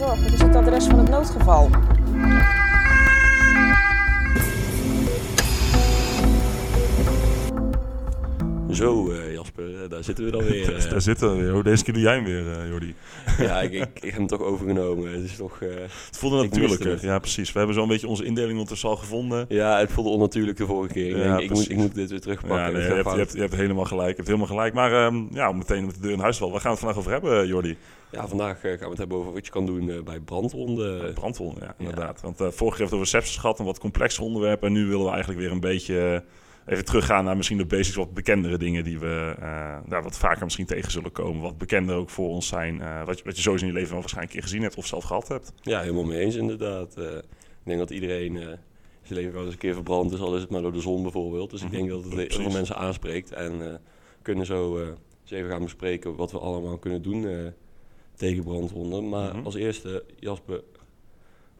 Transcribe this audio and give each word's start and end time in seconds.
zorg. 0.00 0.32
Is 0.32 0.42
het 0.42 0.56
adres 0.56 0.84
van 0.84 0.98
het 0.98 1.08
noodgeval? 1.08 1.70
Zo, 8.70 9.12
daar 9.88 10.04
zitten 10.04 10.24
we 10.24 10.30
dan 10.30 10.44
weer. 10.44 10.58
Uh. 10.70 10.90
daar 10.90 11.00
zitten 11.00 11.36
we 11.36 11.52
weer. 11.52 11.62
Deze 11.62 11.84
keer 11.84 11.94
doe 11.94 12.02
jij 12.02 12.14
hem 12.14 12.24
weer, 12.24 12.44
uh, 12.44 12.68
Jordi. 12.68 12.94
ja, 13.38 13.60
ik, 13.60 13.72
ik, 13.72 13.88
ik, 13.94 14.02
heb 14.02 14.12
hem 14.12 14.26
toch 14.26 14.40
overgenomen. 14.40 15.12
Het, 15.12 15.24
is 15.24 15.36
toch, 15.36 15.58
het 15.58 16.18
voelde 16.18 16.42
natuurlijk. 16.42 17.00
Ja, 17.00 17.18
precies. 17.18 17.52
We 17.52 17.58
hebben 17.58 17.76
zo'n 17.76 17.88
beetje 17.88 18.08
onze 18.08 18.24
indeling 18.24 18.52
ondertussen 18.52 18.88
al 18.88 18.96
gevonden. 18.96 19.46
Ja, 19.48 19.78
het 19.78 19.92
voelde 19.92 20.10
onnatuurlijk 20.10 20.56
de 20.56 20.66
vorige 20.66 20.92
keer. 20.92 21.16
Ik, 21.16 21.16
ja, 21.16 21.36
denk, 21.36 21.50
ik, 21.50 21.56
moet, 21.56 21.70
ik 21.70 21.76
moet 21.76 21.94
dit 21.94 22.10
weer 22.10 22.20
terugpakken. 22.20 22.58
Ja, 22.58 22.70
nee, 22.70 22.82
je, 22.82 22.94
hebt, 22.94 23.10
je, 23.10 23.16
hebt, 23.16 23.32
je, 23.32 23.40
hebt, 23.40 23.54
helemaal 23.54 23.84
gelijk. 23.84 24.08
Je 24.08 24.16
hebt 24.16 24.26
helemaal 24.26 24.46
gelijk. 24.46 24.74
Maar 24.74 25.04
um, 25.04 25.28
ja, 25.32 25.52
meteen 25.52 25.86
met 25.86 25.94
de 25.94 26.00
deur 26.00 26.12
in 26.12 26.20
huis 26.20 26.38
wel. 26.38 26.50
Waar 26.50 26.60
gaan 26.60 26.70
we 26.70 26.76
het 26.76 26.86
vandaag 26.86 26.98
over 26.98 27.12
hebben, 27.12 27.46
Jordi? 27.46 27.76
Ja, 28.10 28.28
vandaag 28.28 28.60
gaan 28.60 28.78
we 28.78 28.84
het 28.88 28.98
hebben 28.98 29.16
over 29.16 29.32
wat 29.32 29.46
je 29.46 29.52
kan 29.52 29.66
doen 29.66 30.02
bij 30.04 30.20
brandwonden. 30.20 31.14
brandwonden, 31.14 31.62
ja, 31.62 31.74
inderdaad. 31.78 32.20
Want 32.20 32.36
vorige 32.36 32.56
keer 32.56 32.70
hebben 32.70 32.88
we 32.88 32.94
over 32.94 33.06
sepsis 33.06 33.36
gehad, 33.36 33.58
een 33.58 33.64
wat 33.64 33.78
complexer 33.78 34.24
onderwerp. 34.24 34.62
En 34.62 34.72
nu 34.72 34.86
willen 34.86 35.04
we 35.04 35.10
eigenlijk 35.10 35.40
weer 35.40 35.50
een 35.50 35.60
beetje 35.60 36.22
even 36.70 36.84
teruggaan 36.84 37.24
naar 37.24 37.36
misschien 37.36 37.58
de 37.58 37.66
basics, 37.66 37.96
wat 37.96 38.14
bekendere 38.14 38.58
dingen 38.58 38.84
die 38.84 38.98
we 38.98 39.36
uh, 39.38 39.78
nou, 39.84 40.02
wat 40.02 40.18
vaker 40.18 40.44
misschien 40.44 40.66
tegen 40.66 40.90
zullen 40.90 41.12
komen. 41.12 41.42
Wat 41.42 41.58
bekender 41.58 41.96
ook 41.96 42.10
voor 42.10 42.28
ons 42.28 42.46
zijn. 42.46 42.74
Uh, 42.74 43.04
wat, 43.04 43.18
je, 43.18 43.24
wat 43.24 43.36
je 43.36 43.42
sowieso 43.42 43.64
in 43.64 43.72
je 43.72 43.76
leven 43.78 43.92
wel 43.92 44.00
waarschijnlijk 44.00 44.34
een 44.34 44.40
keer 44.40 44.48
gezien 44.48 44.62
hebt 44.66 44.76
of 44.76 44.86
zelf 44.86 45.04
gehad 45.04 45.28
hebt. 45.28 45.52
Ja, 45.62 45.80
helemaal 45.80 46.04
mee 46.04 46.20
eens 46.20 46.34
inderdaad. 46.34 46.98
Uh, 46.98 47.16
ik 47.16 47.66
denk 47.66 47.78
dat 47.78 47.90
iedereen 47.90 48.36
zijn 49.02 49.18
leven 49.18 49.32
wel 49.32 49.44
eens 49.44 49.52
een 49.52 49.58
keer 49.58 49.74
verbrand 49.74 50.12
is, 50.12 50.20
al 50.20 50.34
is 50.34 50.40
het 50.40 50.50
maar 50.50 50.62
door 50.62 50.72
de 50.72 50.80
zon 50.80 51.02
bijvoorbeeld. 51.02 51.50
Dus 51.50 51.62
ik 51.62 51.70
denk 51.70 51.88
dat 51.88 52.04
het 52.04 52.12
heel 52.18 52.28
veel 52.28 52.50
mensen 52.50 52.76
aanspreekt. 52.76 53.32
En 53.32 53.80
kunnen 54.22 54.46
zo 54.46 54.78
eens 54.78 55.30
even 55.30 55.50
gaan 55.50 55.62
bespreken 55.62 56.16
wat 56.16 56.32
we 56.32 56.38
allemaal 56.38 56.78
kunnen 56.78 57.02
doen 57.02 57.52
tegen 58.14 58.44
brandwonden. 58.44 59.08
Maar 59.08 59.42
als 59.42 59.54
eerste, 59.54 60.04
Jasper, 60.18 60.62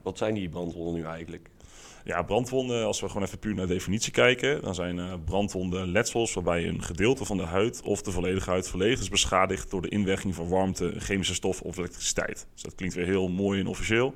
wat 0.02 0.19
zijn 0.19 0.34
die 0.34 0.48
brandwonden 0.48 0.95
nu 0.95 1.02
eigenlijk? 1.02 1.48
Ja, 2.05 2.23
brandwonden, 2.23 2.87
als 2.87 3.01
we 3.01 3.09
gewoon 3.09 3.23
even 3.23 3.39
puur 3.39 3.55
naar 3.55 3.67
de 3.67 3.73
definitie 3.73 4.12
kijken, 4.12 4.62
dan 4.62 4.75
zijn 4.75 4.97
uh, 4.97 5.12
brandwonden 5.25 5.89
letsels 5.89 6.34
waarbij 6.34 6.69
een 6.69 6.83
gedeelte 6.83 7.25
van 7.25 7.37
de 7.37 7.42
huid 7.42 7.83
of 7.83 8.03
de 8.03 8.11
volledige 8.11 8.51
huid 8.51 8.69
volledig 8.69 9.01
is 9.01 9.09
beschadigd 9.09 9.70
door 9.70 9.83
de 9.83 9.89
inwerking 9.89 10.34
van 10.34 10.48
warmte, 10.48 10.95
chemische 10.98 11.34
stof 11.34 11.61
of 11.61 11.77
elektriciteit. 11.77 12.47
Dus 12.53 12.62
dat 12.62 12.75
klinkt 12.75 12.95
weer 12.95 13.07
heel 13.07 13.29
mooi 13.29 13.61
en 13.61 13.67
officieel. 13.67 14.15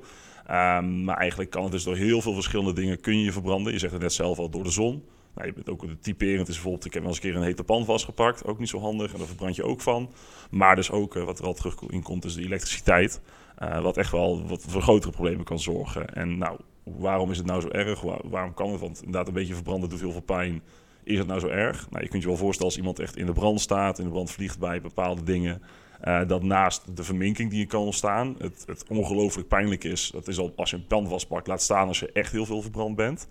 Um, 0.51 1.03
maar 1.03 1.17
eigenlijk 1.17 1.49
kan 1.49 1.63
het 1.63 1.71
dus 1.71 1.83
door 1.83 1.95
heel 1.95 2.21
veel 2.21 2.33
verschillende 2.33 2.73
dingen 2.73 2.99
kun 2.99 3.19
je 3.19 3.31
verbranden. 3.31 3.73
Je 3.73 3.79
zegt 3.79 3.93
het 3.93 4.01
net 4.01 4.13
zelf 4.13 4.37
al, 4.37 4.49
door 4.49 4.63
de 4.63 4.69
zon. 4.69 5.03
Nou, 5.35 5.47
je 5.47 5.53
bent 5.53 5.69
ook 5.69 5.85
typerend 6.01 6.47
is 6.47 6.53
bijvoorbeeld, 6.53 6.85
ik 6.85 6.93
heb 6.93 7.01
wel 7.01 7.11
eens 7.11 7.23
een 7.23 7.29
keer 7.29 7.39
een 7.39 7.45
hete 7.45 7.63
pan 7.63 7.85
vastgepakt. 7.85 8.45
Ook 8.45 8.59
niet 8.59 8.69
zo 8.69 8.79
handig 8.79 9.11
en 9.11 9.17
daar 9.17 9.27
verbrand 9.27 9.55
je 9.55 9.63
ook 9.63 9.81
van. 9.81 10.09
Maar 10.49 10.75
dus 10.75 10.91
ook, 10.91 11.15
uh, 11.15 11.23
wat 11.23 11.39
er 11.39 11.45
al 11.45 11.53
terug 11.53 11.75
in 11.87 12.03
komt, 12.03 12.25
is 12.25 12.33
de 12.33 12.43
elektriciteit. 12.43 13.21
Uh, 13.63 13.81
wat 13.81 13.97
echt 13.97 14.11
wel 14.11 14.47
wat 14.47 14.65
voor 14.67 14.81
grotere 14.81 15.11
problemen 15.11 15.45
kan 15.45 15.59
zorgen. 15.59 16.13
En 16.13 16.37
nou, 16.37 16.59
waarom 16.85 17.31
is 17.31 17.37
het 17.37 17.45
nou 17.45 17.61
zo 17.61 17.69
erg? 17.69 18.01
waarom 18.23 18.53
kan 18.53 18.71
het? 18.71 18.79
Want 18.79 18.97
inderdaad, 18.97 19.27
een 19.27 19.33
beetje 19.33 19.53
verbranden 19.53 19.89
doet 19.89 19.99
heel 19.99 20.11
veel 20.11 20.21
pijn. 20.21 20.61
Is 21.03 21.17
het 21.17 21.27
nou 21.27 21.39
zo 21.39 21.47
erg? 21.47 21.89
Nou, 21.89 22.03
je 22.03 22.09
kunt 22.09 22.21
je 22.21 22.27
wel 22.27 22.37
voorstellen 22.37 22.71
als 22.71 22.79
iemand 22.79 22.99
echt 22.99 23.17
in 23.17 23.25
de 23.25 23.33
brand 23.33 23.61
staat, 23.61 23.99
in 23.99 24.05
de 24.05 24.11
brand 24.11 24.31
vliegt 24.31 24.59
bij 24.59 24.81
bepaalde 24.81 25.23
dingen. 25.23 25.61
Uh, 26.03 26.27
dat 26.27 26.43
naast 26.43 26.95
de 26.95 27.03
verminking 27.03 27.49
die 27.49 27.59
je 27.59 27.65
kan 27.65 27.81
ontstaan, 27.81 28.35
het, 28.37 28.63
het 28.65 28.85
ongelooflijk 28.89 29.47
pijnlijk 29.47 29.83
is. 29.83 30.09
Dat 30.13 30.27
is 30.27 30.37
al 30.37 30.53
als 30.55 30.69
je 30.69 30.75
een 30.75 30.87
pan 30.87 31.07
vastpakt, 31.07 31.47
laat 31.47 31.61
staan 31.61 31.87
als 31.87 31.99
je 31.99 32.11
echt 32.11 32.31
heel 32.31 32.45
veel 32.45 32.61
verbrand 32.61 32.95
bent. 32.95 33.27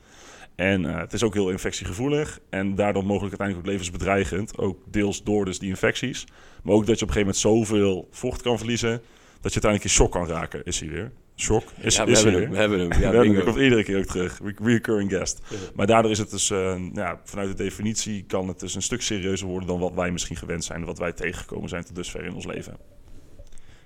En 0.54 0.82
uh, 0.82 0.98
het 0.98 1.12
is 1.12 1.22
ook 1.22 1.34
heel 1.34 1.50
infectiegevoelig 1.50 2.40
en 2.50 2.74
daardoor 2.74 3.04
mogelijk 3.04 3.40
uiteindelijk 3.40 3.66
ook 3.66 3.72
levensbedreigend. 3.72 4.58
Ook 4.58 4.78
deels 4.86 5.22
door 5.22 5.44
dus 5.44 5.58
die 5.58 5.68
infecties. 5.68 6.26
Maar 6.62 6.74
ook 6.74 6.86
dat 6.86 6.98
je 6.98 7.04
op 7.04 7.10
een 7.10 7.14
gegeven 7.14 7.48
moment 7.50 7.68
zoveel 7.68 8.08
vocht 8.10 8.42
kan 8.42 8.58
verliezen, 8.58 9.02
je 9.52 9.60
uiteindelijk 9.60 9.84
in 9.84 9.90
shock 9.90 10.12
kan 10.12 10.26
raken, 10.26 10.64
is 10.64 10.80
hij 10.80 10.88
weer. 10.88 11.12
Shock. 11.36 11.62
Is, 11.80 11.96
ja, 11.96 12.04
we, 12.04 12.12
hebben 12.12 12.40
hem, 12.40 12.50
we 12.50 12.56
hebben 12.56 12.78
hem. 12.78 12.92
Ja, 12.92 12.98
we 12.98 13.04
hebben 13.04 13.34
hem. 13.34 13.44
komt 13.44 13.56
iedere 13.56 13.84
keer 13.84 13.98
ook 13.98 14.04
terug. 14.04 14.40
Recurring 14.62 15.10
guest. 15.10 15.40
Maar 15.74 15.86
daardoor 15.86 16.10
is 16.10 16.18
het 16.18 16.30
dus, 16.30 16.50
uh, 16.50 16.90
ja, 16.92 17.20
vanuit 17.24 17.48
de 17.56 17.62
definitie 17.62 18.24
kan 18.24 18.48
het 18.48 18.60
dus 18.60 18.74
een 18.74 18.82
stuk 18.82 19.02
serieuzer 19.02 19.46
worden 19.46 19.68
dan 19.68 19.78
wat 19.78 19.94
wij 19.94 20.10
misschien 20.10 20.36
gewend 20.36 20.64
zijn. 20.64 20.84
Wat 20.84 20.98
wij 20.98 21.12
tegengekomen 21.12 21.68
zijn 21.68 21.84
tot 21.84 21.94
dusver 21.94 22.24
in 22.24 22.34
ons 22.34 22.46
leven. 22.46 22.76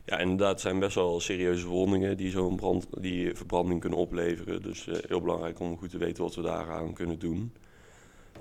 Ja, 0.04 0.18
inderdaad, 0.18 0.50
het 0.50 0.60
zijn 0.60 0.78
best 0.78 0.94
wel 0.94 1.20
serieuze 1.20 1.60
verwondingen 1.60 2.16
die 2.16 2.30
zo'n 2.30 2.56
brand, 2.56 2.86
die 3.00 3.34
verbranding 3.34 3.80
kunnen 3.80 3.98
opleveren. 3.98 4.62
Dus 4.62 4.86
uh, 4.86 4.94
heel 5.06 5.20
belangrijk 5.20 5.60
om 5.60 5.78
goed 5.78 5.91
te 5.91 5.98
weten 5.98 6.22
wat 6.22 6.34
we 6.34 6.42
daaraan 6.42 6.92
kunnen 6.92 7.18
doen. 7.18 7.52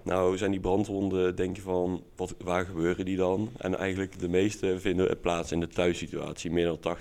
Nou 0.08 0.38
zijn 0.38 0.52
die 0.52 0.60
brandwonden, 0.60 1.36
denk 1.36 1.56
je 1.56 1.62
van, 1.62 2.04
wat, 2.16 2.36
waar 2.44 2.66
gebeuren 2.66 3.06
die 3.06 3.18
dan? 3.18 3.50
En 3.58 3.78
eigenlijk 3.78 4.20
de 4.20 4.30
meeste 4.30 4.80
vinden 4.80 5.20
plaats 5.20 5.52
in 5.52 5.60
de 5.60 5.68
thuissituatie. 5.68 6.52
Meer 6.52 6.66
dan 6.66 6.98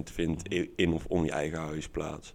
80% 0.00 0.12
vindt 0.12 0.54
in 0.76 0.92
of 0.92 1.06
om 1.06 1.24
je 1.24 1.30
eigen 1.30 1.58
huis 1.58 1.88
plaats. 1.88 2.34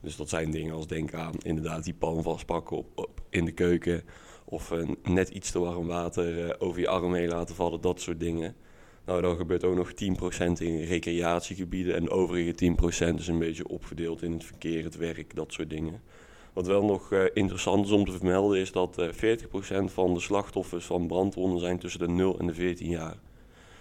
Dus 0.00 0.16
dat 0.16 0.28
zijn 0.28 0.50
dingen 0.50 0.74
als 0.74 0.86
denk 0.86 1.14
aan 1.14 1.34
inderdaad 1.42 1.84
die 1.84 1.94
pan 1.94 2.22
vastpakken 2.22 2.76
op, 2.76 2.86
op 2.94 3.20
in 3.30 3.44
de 3.44 3.52
keuken. 3.52 4.02
Of 4.44 4.70
een, 4.70 4.98
net 5.02 5.28
iets 5.28 5.50
te 5.50 5.58
warm 5.58 5.86
water 5.86 6.46
uh, 6.46 6.50
over 6.58 6.80
je 6.80 6.88
arm 6.88 7.14
heen 7.14 7.28
laten 7.28 7.54
vallen, 7.54 7.80
dat 7.80 8.00
soort 8.00 8.20
dingen. 8.20 8.54
Nou, 9.04 9.22
dan 9.22 9.36
gebeurt 9.36 9.64
ook 9.64 9.76
nog 9.76 9.90
10% 9.90 9.96
in 10.58 10.84
recreatiegebieden 10.84 11.94
en 11.94 12.04
de 12.04 12.10
overige 12.10 12.74
10% 13.12 13.14
is 13.14 13.28
een 13.28 13.38
beetje 13.38 13.68
opgedeeld 13.68 14.22
in 14.22 14.32
het 14.32 14.44
verkeer, 14.44 14.84
het 14.84 14.96
werk, 14.96 15.34
dat 15.34 15.52
soort 15.52 15.70
dingen. 15.70 16.00
Wat 16.54 16.66
wel 16.66 16.84
nog 16.84 17.12
uh, 17.12 17.24
interessant 17.32 17.86
is 17.86 17.92
om 17.92 18.04
te 18.04 18.12
vermelden 18.12 18.58
is 18.58 18.72
dat 18.72 18.98
uh, 18.98 19.32
eh, 19.32 19.38
40% 19.38 19.84
van 19.84 20.14
de 20.14 20.20
slachtoffers 20.20 20.84
van 20.84 21.06
brandwonden 21.06 21.60
zijn 21.60 21.78
tussen 21.78 22.00
de 22.00 22.08
0 22.08 22.38
en 22.38 22.46
de 22.46 22.54
14 22.54 22.88
jaar. 22.88 23.16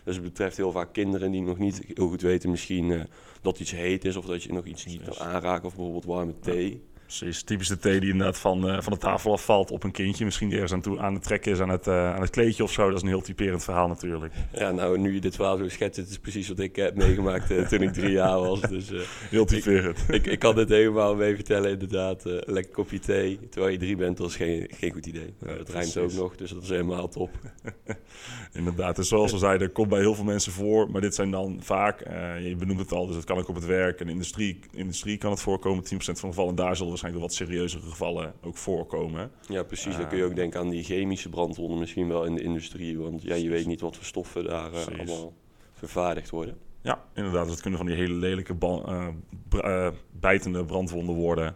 Dus 0.03 0.15
het 0.15 0.23
betreft 0.23 0.57
heel 0.57 0.71
vaak 0.71 0.93
kinderen 0.93 1.31
die 1.31 1.41
nog 1.41 1.57
niet 1.57 1.81
heel 1.93 2.07
goed 2.07 2.21
weten 2.21 2.49
misschien 2.49 2.89
uh, 2.89 3.03
dat 3.41 3.59
iets 3.59 3.71
heet 3.71 4.05
is 4.05 4.15
of 4.15 4.25
dat 4.25 4.43
je 4.43 4.53
nog 4.53 4.65
iets 4.65 4.85
niet 4.85 5.01
kan 5.03 5.27
aanraken 5.27 5.65
of 5.65 5.75
bijvoorbeeld 5.75 6.05
warme 6.05 6.39
thee. 6.39 6.83
Precies, 7.19 7.43
typisch 7.43 7.67
de 7.67 7.77
thee 7.77 7.99
die 7.99 8.11
inderdaad 8.11 8.39
van, 8.39 8.69
uh, 8.69 8.81
van 8.81 8.93
de 8.93 8.99
tafel 8.99 9.31
afvalt 9.31 9.71
op 9.71 9.83
een 9.83 9.91
kindje. 9.91 10.25
Misschien 10.25 10.47
die 10.47 10.57
ergens 10.57 10.73
aan, 10.73 10.81
toe, 10.81 10.99
aan 10.99 11.13
het 11.13 11.23
trekken 11.23 11.51
is 11.51 11.59
aan 11.59 11.69
het, 11.69 11.87
uh, 11.87 12.13
aan 12.13 12.21
het 12.21 12.29
kleedje 12.29 12.63
of 12.63 12.71
zo. 12.71 12.87
Dat 12.87 12.95
is 12.95 13.01
een 13.01 13.07
heel 13.07 13.21
typerend 13.21 13.63
verhaal 13.63 13.87
natuurlijk. 13.87 14.33
Ja, 14.53 14.71
nou, 14.71 14.97
nu 14.97 15.13
je 15.13 15.21
dit 15.21 15.35
verhaal 15.35 15.57
zo 15.57 15.69
schetst, 15.69 15.99
het 15.99 16.09
is 16.09 16.19
precies 16.19 16.47
wat 16.47 16.59
ik 16.59 16.75
heb 16.75 16.95
meegemaakt 16.95 17.51
uh, 17.51 17.67
toen 17.67 17.81
ik 17.81 17.93
drie 17.93 18.11
jaar 18.21 18.39
was. 18.39 18.61
Dus, 18.61 18.91
heel 19.29 19.45
typerend. 19.45 19.99
Ik, 20.07 20.15
ik, 20.15 20.25
ik, 20.25 20.39
kan 20.39 20.55
dit 20.55 20.69
helemaal 20.69 21.15
mee 21.15 21.35
vertellen, 21.35 21.71
inderdaad. 21.71 22.23
lekker 22.25 22.73
kopje 22.73 22.99
thee, 22.99 23.39
terwijl 23.49 23.71
je 23.71 23.79
drie 23.79 23.95
bent, 23.95 24.17
dat 24.17 24.29
is 24.29 24.35
geen, 24.35 24.67
geen 24.77 24.91
goed 24.91 25.05
idee. 25.05 25.33
Ja, 25.45 25.55
dat 25.55 25.69
rijmt 25.69 25.97
ook 25.97 26.13
nog, 26.13 26.35
dus 26.35 26.51
dat 26.51 26.63
is 26.63 26.69
helemaal 26.69 27.07
top. 27.07 27.29
inderdaad, 28.53 28.95
dus 28.95 29.07
zoals 29.07 29.31
we 29.31 29.37
zeiden, 29.37 29.71
komt 29.71 29.89
bij 29.89 29.99
heel 29.99 30.15
veel 30.15 30.23
mensen 30.23 30.51
voor. 30.51 30.91
Maar 30.91 31.01
dit 31.01 31.15
zijn 31.15 31.31
dan 31.31 31.57
vaak, 31.61 31.99
je 32.43 32.55
benoemt 32.57 32.79
het 32.79 32.91
al, 32.91 33.07
dus 33.07 33.15
het 33.15 33.25
kan 33.25 33.37
ook 33.37 33.49
op 33.49 33.55
het 33.55 33.65
werk. 33.65 33.99
En 33.99 34.09
industrie, 34.09 34.59
industrie 34.71 35.17
kan 35.17 35.31
het 35.31 35.41
voorkomen, 35.41 35.83
10% 35.83 35.87
van 35.97 36.13
de 36.13 36.19
gevallen. 36.19 36.55
Daar 36.55 36.75
zullen 36.75 36.91
waarschijnlijk 37.03 37.39
wat 37.39 37.47
serieuzere 37.47 37.89
gevallen 37.89 38.33
ook 38.41 38.57
voorkomen. 38.57 39.31
Ja, 39.47 39.63
precies. 39.63 39.97
dan 39.97 40.07
kun 40.07 40.17
je 40.17 40.23
ook 40.23 40.35
denken 40.35 40.59
aan 40.59 40.69
die 40.69 40.83
chemische 40.83 41.29
brandwonden 41.29 41.79
misschien 41.79 42.07
wel 42.07 42.25
in 42.25 42.35
de 42.35 42.41
industrie. 42.41 42.97
Want 42.97 43.21
ja, 43.21 43.35
je 43.35 43.49
weet 43.49 43.65
niet 43.65 43.81
wat 43.81 43.95
voor 43.95 44.05
stoffen 44.05 44.43
daar 44.43 44.71
uh, 44.71 44.99
allemaal 44.99 45.33
vervaardigd 45.73 46.29
worden. 46.29 46.57
Ja, 46.81 47.03
inderdaad. 47.13 47.47
Dat 47.47 47.61
kunnen 47.61 47.79
van 47.79 47.87
die 47.87 47.95
hele 47.95 48.13
lelijke 48.13 48.55
uh, 48.61 49.07
uh, 49.55 49.87
bijtende 50.11 50.65
brandwonden 50.65 51.15
worden. 51.15 51.55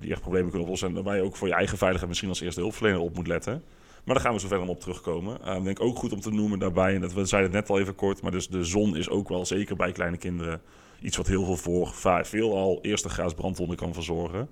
die 0.00 0.10
echt 0.10 0.20
problemen 0.20 0.48
kunnen 0.48 0.62
oplossen. 0.62 0.96
En 0.96 1.02
waar 1.02 1.16
je 1.16 1.22
ook 1.22 1.36
voor 1.36 1.48
je 1.48 1.54
eigen 1.54 1.78
veiligheid 1.78 2.08
misschien 2.08 2.28
als 2.28 2.40
eerste 2.40 2.60
hulpverlener 2.60 3.00
op 3.00 3.14
moet 3.14 3.26
letten. 3.26 3.62
Maar 4.04 4.14
daar 4.14 4.24
gaan 4.24 4.34
we 4.34 4.40
zo 4.40 4.48
verder 4.48 4.68
op 4.68 4.80
terugkomen. 4.80 5.56
ik 5.56 5.64
denk 5.64 5.80
ook 5.80 5.98
goed 5.98 6.12
om 6.12 6.20
te 6.20 6.30
noemen 6.30 6.58
daarbij, 6.58 6.94
en 6.94 7.00
dat 7.00 7.12
we 7.12 7.24
zeiden 7.24 7.50
het 7.52 7.60
net 7.60 7.70
al 7.70 7.80
even 7.80 7.94
kort, 7.94 8.22
maar 8.22 8.30
dus 8.30 8.48
de 8.48 8.64
zon 8.64 8.96
is 8.96 9.08
ook 9.08 9.28
wel 9.28 9.46
zeker 9.46 9.76
bij 9.76 9.92
kleine 9.92 10.16
kinderen 10.16 10.60
iets 11.00 11.16
wat 11.16 11.26
heel 11.26 11.44
veel 11.44 11.56
voor 11.56 11.92
veel 12.26 12.56
al 12.56 12.78
eerste 12.82 13.08
graads 13.08 13.34
brandwonden 13.34 13.76
kan 13.76 13.94
verzorgen. 13.94 14.48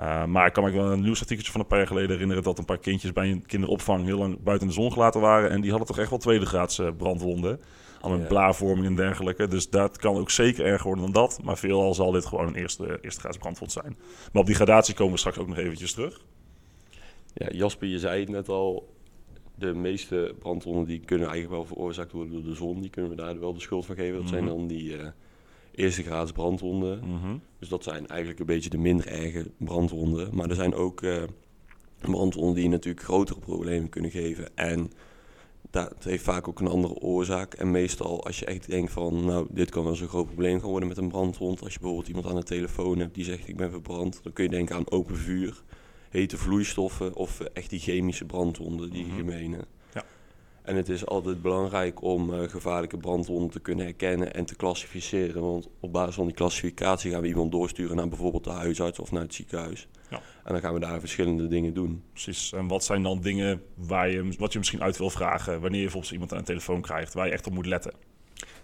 Uh, 0.00 0.24
maar 0.24 0.46
ik 0.46 0.52
kan 0.52 0.64
me 0.64 0.70
wel 0.70 0.92
een 0.92 1.02
nieuwsartikeltje 1.02 1.52
van 1.52 1.60
een 1.60 1.66
paar 1.66 1.78
jaar 1.78 1.86
geleden 1.86 2.10
herinneren 2.10 2.42
dat 2.42 2.58
een 2.58 2.64
paar 2.64 2.78
kindjes 2.78 3.12
bij 3.12 3.30
een 3.30 3.46
kinderopvang 3.46 4.04
heel 4.04 4.18
lang 4.18 4.42
buiten 4.42 4.66
de 4.66 4.72
zon 4.72 4.92
gelaten 4.92 5.20
waren. 5.20 5.50
En 5.50 5.60
die 5.60 5.70
hadden 5.70 5.88
toch 5.88 5.98
echt 5.98 6.10
wel 6.10 6.18
tweede 6.18 6.46
graads 6.46 6.78
uh, 6.78 6.88
brandwonden. 6.96 7.60
Al 8.00 8.10
met 8.10 8.20
ja. 8.20 8.26
blaarvorming 8.26 8.86
en 8.86 8.94
dergelijke. 8.94 9.48
Dus 9.48 9.70
dat 9.70 9.96
kan 9.96 10.16
ook 10.16 10.30
zeker 10.30 10.64
erger 10.64 10.86
worden 10.86 11.04
dan 11.04 11.12
dat. 11.12 11.40
Maar 11.42 11.58
veelal 11.58 11.94
zal 11.94 12.10
dit 12.10 12.26
gewoon 12.26 12.46
een 12.46 12.54
eerste, 12.54 12.98
eerste 13.02 13.20
graads 13.20 13.38
brandwond 13.38 13.72
zijn. 13.72 13.96
Maar 14.32 14.40
op 14.40 14.46
die 14.46 14.54
gradatie 14.54 14.94
komen 14.94 15.12
we 15.12 15.18
straks 15.18 15.38
ook 15.38 15.48
nog 15.48 15.58
eventjes 15.58 15.92
terug. 15.92 16.20
Ja, 17.34 17.48
Jasper, 17.50 17.88
je 17.88 17.98
zei 17.98 18.20
het 18.20 18.28
net 18.28 18.48
al. 18.48 18.94
De 19.54 19.74
meeste 19.74 20.34
brandwonden 20.38 20.84
die 20.84 21.00
kunnen 21.00 21.28
eigenlijk 21.28 21.56
wel 21.56 21.66
veroorzaakt 21.66 22.12
worden 22.12 22.32
door 22.32 22.42
de 22.42 22.54
zon. 22.54 22.80
Die 22.80 22.90
kunnen 22.90 23.10
we 23.10 23.16
daar 23.16 23.40
wel 23.40 23.54
de 23.54 23.60
schuld 23.60 23.86
van 23.86 23.94
geven. 23.94 24.20
Dat 24.20 24.28
zijn 24.28 24.46
dan 24.46 24.66
die... 24.66 24.96
Uh, 24.96 25.06
eerste 25.80 26.02
graads 26.02 26.32
brandwonden. 26.32 26.98
Mhm. 26.98 27.36
Dus 27.58 27.68
dat 27.68 27.84
zijn 27.84 28.06
eigenlijk 28.06 28.40
een 28.40 28.46
beetje 28.46 28.70
de 28.70 28.78
minder 28.78 29.06
erge 29.06 29.50
brandwonden. 29.56 30.34
Maar 30.34 30.48
er 30.48 30.54
zijn 30.54 30.74
ook 30.74 31.02
uh, 31.02 31.22
brandwonden 32.00 32.54
die 32.54 32.68
natuurlijk 32.68 33.04
grotere 33.04 33.38
problemen 33.38 33.88
kunnen 33.88 34.10
geven. 34.10 34.56
En 34.56 34.92
dat 35.70 36.04
heeft 36.04 36.24
vaak 36.24 36.48
ook 36.48 36.60
een 36.60 36.66
andere 36.66 36.94
oorzaak. 36.94 37.54
En 37.54 37.70
meestal 37.70 38.24
als 38.24 38.38
je 38.38 38.46
echt 38.46 38.70
denkt 38.70 38.92
van, 38.92 39.24
nou, 39.24 39.46
dit 39.50 39.70
kan 39.70 39.84
wel 39.84 39.94
zo'n 39.94 40.08
groot 40.08 40.26
probleem 40.26 40.60
gaan 40.60 40.70
worden 40.70 40.88
met 40.88 40.98
een 40.98 41.08
brandwond. 41.08 41.62
Als 41.62 41.72
je 41.72 41.78
bijvoorbeeld 41.78 42.08
iemand 42.08 42.26
aan 42.26 42.34
de 42.34 42.42
telefoon 42.42 42.98
hebt 42.98 43.14
die 43.14 43.24
zegt, 43.24 43.48
ik 43.48 43.56
ben 43.56 43.70
verbrand. 43.70 44.20
Dan 44.22 44.32
kun 44.32 44.44
je 44.44 44.50
denken 44.50 44.76
aan 44.76 44.90
open 44.90 45.16
vuur, 45.16 45.62
hete 46.10 46.36
vloeistoffen 46.36 47.14
of 47.14 47.40
echt 47.40 47.70
die 47.70 47.80
chemische 47.80 48.24
brandwonden, 48.24 48.90
die 48.90 49.04
mm 49.04 49.10
-hmm. 49.10 49.18
gemene. 49.18 49.64
En 50.70 50.76
het 50.76 50.88
is 50.88 51.06
altijd 51.06 51.42
belangrijk 51.42 52.02
om 52.02 52.34
eh, 52.34 52.48
gevaarlijke 52.48 52.96
brandwonden 52.96 53.50
te 53.50 53.60
kunnen 53.60 53.84
herkennen 53.84 54.34
en 54.34 54.44
te 54.44 54.56
klassificeren. 54.56 55.42
Want 55.42 55.68
op 55.80 55.92
basis 55.92 56.14
van 56.14 56.26
die 56.26 56.34
klassificatie 56.34 57.10
gaan 57.10 57.20
we 57.20 57.28
iemand 57.28 57.52
doorsturen 57.52 57.96
naar 57.96 58.08
bijvoorbeeld 58.08 58.44
de 58.44 58.50
huisarts 58.50 58.98
of 58.98 59.12
naar 59.12 59.22
het 59.22 59.34
ziekenhuis. 59.34 59.88
Ja. 60.10 60.20
En 60.44 60.52
dan 60.52 60.60
gaan 60.60 60.74
we 60.74 60.80
daar 60.80 61.00
verschillende 61.00 61.48
dingen 61.48 61.74
doen. 61.74 62.02
Precies. 62.12 62.52
En 62.52 62.68
wat 62.68 62.84
zijn 62.84 63.02
dan 63.02 63.20
dingen 63.20 63.62
waar 63.74 64.10
je, 64.10 64.34
wat 64.38 64.52
je 64.52 64.58
misschien 64.58 64.82
uit 64.82 64.98
wil 64.98 65.10
vragen 65.10 65.60
wanneer 65.60 65.78
je 65.78 65.84
bijvoorbeeld 65.84 66.12
iemand 66.12 66.32
aan 66.32 66.38
de 66.38 66.44
telefoon 66.44 66.80
krijgt, 66.80 67.14
waar 67.14 67.26
je 67.26 67.32
echt 67.32 67.46
op 67.46 67.52
moet 67.52 67.66
letten? 67.66 67.92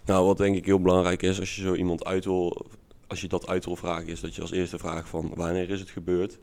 Nou, 0.05 0.27
wat 0.27 0.39
denk 0.39 0.57
ik 0.57 0.67
heel 0.67 0.81
belangrijk 0.81 1.23
is, 1.23 1.41
als 1.41 1.57
je 1.57 1.63
zo 1.63 1.75
iemand 1.75 2.05
uit 2.05 2.25
wil, 2.25 2.67
als 3.07 3.21
je 3.21 3.29
dat 3.29 3.49
uit 3.49 3.65
wil 3.65 3.77
vragen, 3.77 4.07
is 4.07 4.21
dat 4.21 4.35
je 4.35 4.41
als 4.41 4.51
eerste 4.51 4.79
vraagt 4.79 5.09
van 5.09 5.33
wanneer 5.35 5.71
is 5.71 5.81
het 5.81 5.91
gebeurd? 5.91 6.39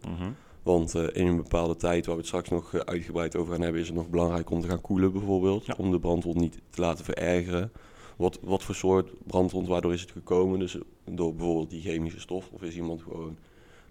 Want 0.64 0.96
eh, 0.96 1.04
in 1.14 1.28
een 1.28 1.36
bepaalde 1.36 1.76
tijd, 1.76 2.06
waar 2.06 2.16
we 2.16 2.22
het 2.22 2.30
straks 2.30 2.50
nog 2.50 2.74
eh, 2.74 2.80
uitgebreid 2.80 3.36
over 3.36 3.54
gaan 3.54 3.62
hebben, 3.62 3.82
is 3.82 3.88
het 3.88 3.96
nog 3.96 4.10
belangrijk 4.10 4.50
om 4.50 4.62
te 4.62 4.68
gaan 4.68 4.82
koelen 4.82 5.12
bijvoorbeeld. 5.12 5.66
Ja. 5.66 5.74
Om 5.78 5.92
de 5.92 6.00
brandwond 6.00 6.38
niet 6.38 6.60
te 6.70 6.82
laten 6.82 7.06
verergeren. 7.06 7.72
Wat, 8.18 8.40
wat 8.42 8.64
voor 8.64 8.76
soort 8.76 9.12
brandwond, 9.28 9.68
waardoor 9.68 9.94
is 9.94 10.02
het 10.02 10.12
gekomen? 10.12 10.60
Dus 10.60 10.78
door 11.06 11.36
bijvoorbeeld 11.36 11.70
die 11.70 11.82
chemische 11.82 12.20
stof, 12.20 12.50
of 12.52 12.62
is 12.62 12.76
iemand 12.76 13.02
gewoon 13.02 13.38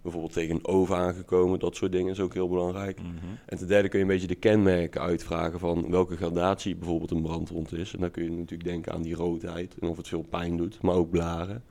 bijvoorbeeld 0.03 0.33
tegen 0.33 0.55
een 0.55 0.67
oven 0.67 0.97
aangekomen? 0.97 1.59
Dat 1.59 1.77
soort 1.77 1.93
dingen 1.93 2.13
is 2.13 2.21
ook 2.21 2.35
heel 2.35 2.49
belangrijk. 2.49 2.99
En 3.47 3.59
ten 3.59 3.67
derde 3.67 3.89
kun 3.89 3.99
je 3.99 4.05
een 4.05 4.11
beetje 4.11 4.27
de 4.27 4.35
kenmerken 4.35 5.01
uitvragen 5.01 5.59
van 5.59 5.91
welke 5.91 6.17
gradatie 6.17 6.77
bijvoorbeeld 6.77 7.11
een 7.11 7.23
brandwond 7.23 7.73
is. 7.73 7.95
En 7.95 8.01
dan 8.01 8.11
kun 8.11 8.23
je 8.25 8.31
natuurlijk 8.31 8.65
denken 8.69 8.93
aan 8.93 9.03
die 9.03 9.15
roodheid 9.15 9.75
en 9.81 9.89
of 9.89 9.97
het 9.97 10.09
veel 10.09 10.27
pijn 10.31 10.57
doet, 10.57 10.83
maar 10.83 10.95
ook 10.95 11.11
blaren. 11.11 11.63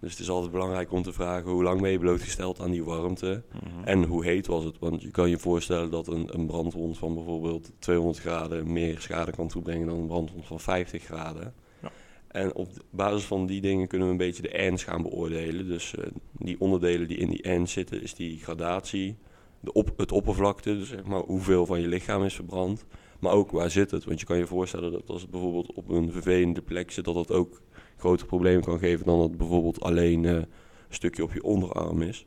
Dus 0.00 0.10
het 0.10 0.20
is 0.20 0.30
altijd 0.30 0.52
belangrijk 0.52 0.92
om 0.92 1.02
te 1.02 1.12
vragen 1.12 1.50
hoe 1.50 1.62
lang 1.62 1.80
ben 1.80 1.90
je 1.90 1.98
blootgesteld 1.98 2.60
aan 2.60 2.70
die 2.70 2.84
warmte 2.84 3.42
en 3.84 4.04
hoe 4.04 4.24
heet 4.24 4.46
was 4.46 4.64
het. 4.64 4.78
Want 4.78 5.02
je 5.02 5.10
kan 5.10 5.30
je 5.30 5.38
voorstellen 5.38 5.90
dat 5.90 6.06
een, 6.06 6.28
een 6.32 6.46
brandwond 6.46 6.98
van 6.98 7.14
bijvoorbeeld 7.14 7.72
200 7.78 8.18
graden 8.18 8.72
meer 8.72 9.00
schade 9.00 9.32
kan 9.32 9.48
toebrengen 9.48 9.86
dan 9.86 9.98
een 9.98 10.06
brandwond 10.06 10.46
van 10.46 10.60
50 10.60 11.02
graden. 11.02 11.54
Ja. 11.82 11.90
En 12.28 12.54
op 12.54 12.68
basis 12.90 13.24
van 13.24 13.46
die 13.46 13.60
dingen 13.60 13.86
kunnen 13.88 14.06
we 14.06 14.12
een 14.12 14.18
beetje 14.18 14.42
de 14.42 14.50
ernst 14.50 14.84
gaan 14.84 15.02
beoordelen. 15.02 15.66
Dus 15.66 15.94
eh, 15.94 16.06
die 16.32 16.60
onderdelen 16.60 17.08
die 17.08 17.16
in 17.16 17.30
die 17.30 17.42
ernst 17.42 17.72
zitten, 17.72 18.02
is 18.02 18.14
die 18.14 18.38
gradatie, 18.38 19.16
de 19.60 19.72
op, 19.72 19.92
het 19.96 20.12
oppervlakte, 20.12 20.78
dus 20.78 20.88
zeg 20.88 21.04
maar 21.04 21.20
hoeveel 21.20 21.66
van 21.66 21.80
je 21.80 21.88
lichaam 21.88 22.24
is 22.24 22.34
verbrand. 22.34 22.84
Maar 23.18 23.32
ook 23.32 23.50
waar 23.50 23.70
zit 23.70 23.90
het? 23.90 24.04
Want 24.04 24.20
je 24.20 24.26
kan 24.26 24.38
je 24.38 24.46
voorstellen 24.46 24.92
dat 24.92 25.10
als 25.10 25.22
het 25.22 25.30
bijvoorbeeld 25.30 25.72
op 25.72 25.88
een 25.88 26.12
vervelende 26.12 26.62
plek 26.62 26.90
zit, 26.90 27.04
dat 27.04 27.14
dat 27.14 27.32
ook 27.32 27.60
grotere 27.98 28.26
problemen 28.26 28.64
kan 28.64 28.78
geven 28.78 29.06
dan 29.06 29.18
dat 29.18 29.36
bijvoorbeeld 29.36 29.80
alleen 29.80 30.24
eh, 30.24 30.32
een 30.32 30.46
stukje 30.88 31.22
op 31.22 31.32
je 31.32 31.42
onderarm 31.42 32.02
is. 32.02 32.26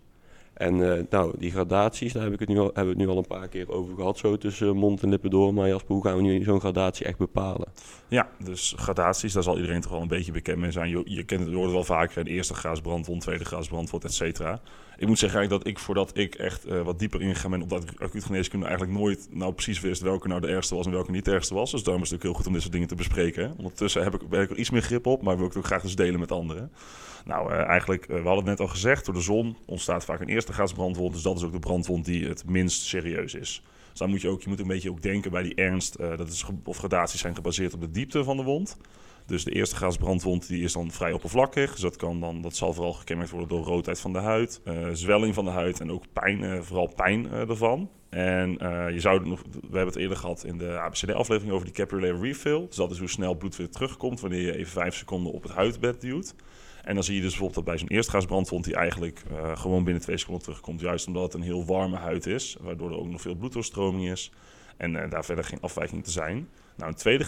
En 0.62 0.92
eh, 0.92 1.04
nou, 1.10 1.34
die 1.38 1.52
gradaties, 1.52 2.13
daar 2.13 2.31
het 2.31 2.48
nu 2.48 2.56
hebben 2.56 2.84
we 2.84 2.90
het 2.90 2.98
nu 2.98 3.08
al 3.08 3.18
een 3.18 3.28
paar 3.28 3.48
keer 3.48 3.72
over 3.72 3.96
gehad, 3.96 4.18
zo 4.18 4.38
tussen 4.38 4.75
mond 4.75 5.04
en 5.04 5.10
lippen 5.10 5.30
door. 5.30 5.54
Maar 5.54 5.68
Jasper, 5.68 5.94
hoe 5.94 6.04
gaan 6.04 6.16
we 6.16 6.22
nu 6.22 6.44
zo'n 6.44 6.60
gradatie 6.60 7.06
echt 7.06 7.18
bepalen? 7.18 7.68
Ja, 8.08 8.30
dus 8.44 8.74
gradaties, 8.78 9.34
daar 9.34 9.44
zal 9.44 9.56
iedereen 9.56 9.81
toch 9.81 9.92
wel 9.92 10.02
een 10.02 10.08
beetje 10.08 10.31
bekend 10.31 10.58
mee 10.58 10.72
zijn. 10.72 10.90
Je, 10.90 11.02
je 11.06 11.24
kent 11.24 11.40
het, 11.40 11.50
je 11.50 11.56
hoort 11.56 11.66
het 11.66 11.75
wel 11.75 11.84
vaker, 11.84 12.18
een 12.18 12.28
eerste 12.28 12.54
graas 12.54 12.81
brandwond, 12.81 13.22
tweede 13.22 13.46
graas 13.46 13.68
brandwond, 13.68 14.04
et 14.04 14.13
cetera. 14.13 14.62
Ik 14.98 15.08
moet 15.08 15.19
zeggen 15.19 15.40
eigenlijk 15.40 15.63
dat 15.63 15.74
ik, 15.74 15.80
voordat 15.80 16.18
ik 16.18 16.36
echt 16.36 16.66
eh, 16.66 16.81
wat 16.81 17.00
dieper 17.00 17.22
ingegaan 17.22 17.52
ben 17.52 17.62
op 17.62 17.69
dat 17.69 17.86
acuut 17.98 18.24
geneeskunde, 18.24 18.66
eigenlijk 18.66 18.98
nooit 18.98 19.28
nou 19.31 19.54
precies 19.54 19.80
wist 19.80 20.02
welke 20.02 20.28
nou 20.28 20.42
de 20.42 20.48
ergste 20.48 20.75
was 20.75 20.86
en 20.86 20.92
welke 20.92 21.12
niet 21.12 21.25
de 21.25 21.31
ergste 21.31 21.54
was. 21.54 21.72
Dus 21.72 21.84
daarom 21.84 22.04
is 22.04 22.10
het 22.10 22.18
ook 22.18 22.24
heel 22.24 22.34
goed 22.34 22.48
om 22.48 22.54
dit 22.54 22.62
soort 22.62 22.74
dingen 22.74 22.88
te 22.88 22.96
bespreken. 22.96 23.54
Ondertussen 23.57 24.04
heb 24.04 24.14
ik, 24.14 24.30
ben 24.30 24.42
ik 24.42 24.50
er 24.50 24.57
iets 24.57 24.69
meer 24.69 24.81
grip 24.81 25.06
op, 25.06 25.22
maar 25.22 25.36
wil 25.36 25.46
ik 25.46 25.52
het 25.52 25.60
ook 25.60 25.68
graag 25.68 25.81
dus 25.81 25.96
delen 25.96 26.19
met 26.19 26.31
anderen. 26.31 26.72
Nou, 27.25 27.52
eh, 27.52 27.68
eigenlijk, 27.68 28.06
we 28.06 28.14
hadden 28.14 28.36
het 28.36 28.46
net 28.46 28.60
al 28.60 28.68
gezegd, 28.68 29.06
door 29.06 29.14
de 29.14 29.22
zon 29.22 29.57
ontstaat 29.66 30.06
vaak 30.06 30.19
een 30.19 30.30
eerste 30.30 30.50
graas 30.53 30.74
brandwond. 30.74 31.13
Dus 31.13 31.21
dat 31.21 31.38
is 31.38 31.44
ook 31.44 31.51
de 31.51 31.59
brandwond 31.59 32.06
die 32.06 32.27
het 32.27 32.50
minst 32.50 32.81
serieus 32.81 33.33
is. 33.33 33.63
Dus 33.89 34.00
dan 34.00 34.09
moet 34.09 34.21
je 34.21 34.30
ook, 34.30 34.42
je 34.42 34.50
moet 34.50 34.59
een 34.59 34.68
beetje 34.68 34.89
ook 34.89 35.01
denken 35.01 35.31
bij 35.31 35.44
die 35.44 35.56
ernst, 35.56 35.95
eh, 35.95 36.18
dat 36.18 36.27
is, 36.27 36.45
of 36.63 36.77
gradaties 36.77 37.19
zijn 37.19 37.36
gebaseerd 37.36 37.74
op 37.74 37.81
de 37.81 37.92
diepte 37.92 38.24
van 38.24 38.38
de 38.38 38.44
wond. 38.44 38.77
Dus 39.31 39.44
de 39.44 39.51
eerste 39.51 39.75
graas 39.75 39.98
brandwond 39.98 40.48
die 40.48 40.63
is 40.63 40.74
dan 40.74 40.92
vrij 40.92 41.12
oppervlakkig. 41.12 41.71
Dus 41.71 41.81
dat, 41.81 41.95
kan 41.95 42.19
dan, 42.19 42.42
dat 42.42 42.56
zal 42.56 42.74
vooral 42.74 42.94
gekenmerkt 42.94 43.31
worden 43.31 43.50
door 43.50 43.65
roodheid 43.65 44.00
van 44.00 44.13
de 44.13 44.19
huid, 44.19 44.62
eh, 44.63 44.88
zwelling 44.94 45.33
van 45.33 45.45
de 45.45 45.51
huid 45.51 45.80
en 45.80 45.92
ook 45.92 46.03
pijn, 46.13 46.44
eh, 46.44 46.59
vooral 46.62 46.94
pijn 46.95 47.31
eh, 47.31 47.50
ervan. 47.50 47.89
En 48.09 48.50
je 48.94 49.00
zou 49.00 49.27
nog, 49.27 49.42
we 49.51 49.59
hebben 49.62 49.86
het 49.86 49.95
eerder 49.95 50.18
gehad 50.18 50.44
in 50.44 50.57
de 50.57 50.80
ABCD-aflevering 50.80 51.54
over 51.54 51.65
die 51.65 51.75
capillary 51.75 52.21
refill. 52.21 52.65
Dus 52.68 52.75
dat 52.75 52.92
is 52.92 53.00
hoe 53.00 53.09
snel 53.09 53.36
bloed 53.36 53.56
weer 53.56 53.69
terugkomt 53.69 54.19
wanneer 54.19 54.42
je 54.42 54.57
even 54.57 54.71
vijf 54.71 54.95
seconden 54.95 55.31
op 55.31 55.44
het 55.44 55.51
huidbed 55.51 56.01
duwt. 56.01 56.36
En 56.83 56.94
dan 56.94 57.04
zie 57.04 57.16
je 57.16 57.22
dus 57.22 57.30
bijvoorbeeld 57.30 57.66
dat 57.66 57.74
bij 57.74 57.78
zo'n 57.78 57.88
eerstgraadsbrandwond 57.88 58.63
die 58.63 58.75
eigenlijk 58.75 59.24
eh, 59.31 59.57
gewoon 59.57 59.83
binnen 59.83 60.01
twee 60.01 60.18
seconden 60.18 60.44
terugkomt. 60.44 60.81
Juist 60.81 61.07
omdat 61.07 61.24
het 61.24 61.33
een 61.33 61.42
heel 61.42 61.66
warme 61.66 61.98
huid 61.98 62.25
is, 62.25 62.57
waardoor 62.62 62.89
er 62.89 62.98
ook 62.98 63.07
nog 63.07 63.22
veel 63.22 63.36
bloeddoorstroming 63.36 64.10
is. 64.10 64.31
En 64.78 64.95
eh, 64.95 65.10
daar 65.10 65.25
verder 65.25 65.44
geen 65.44 65.62
afwijking 65.62 66.04
te 66.04 66.12
zijn. 66.12 66.48
Nou, 66.75 66.89
een 66.89 66.98
tweede 66.98 67.25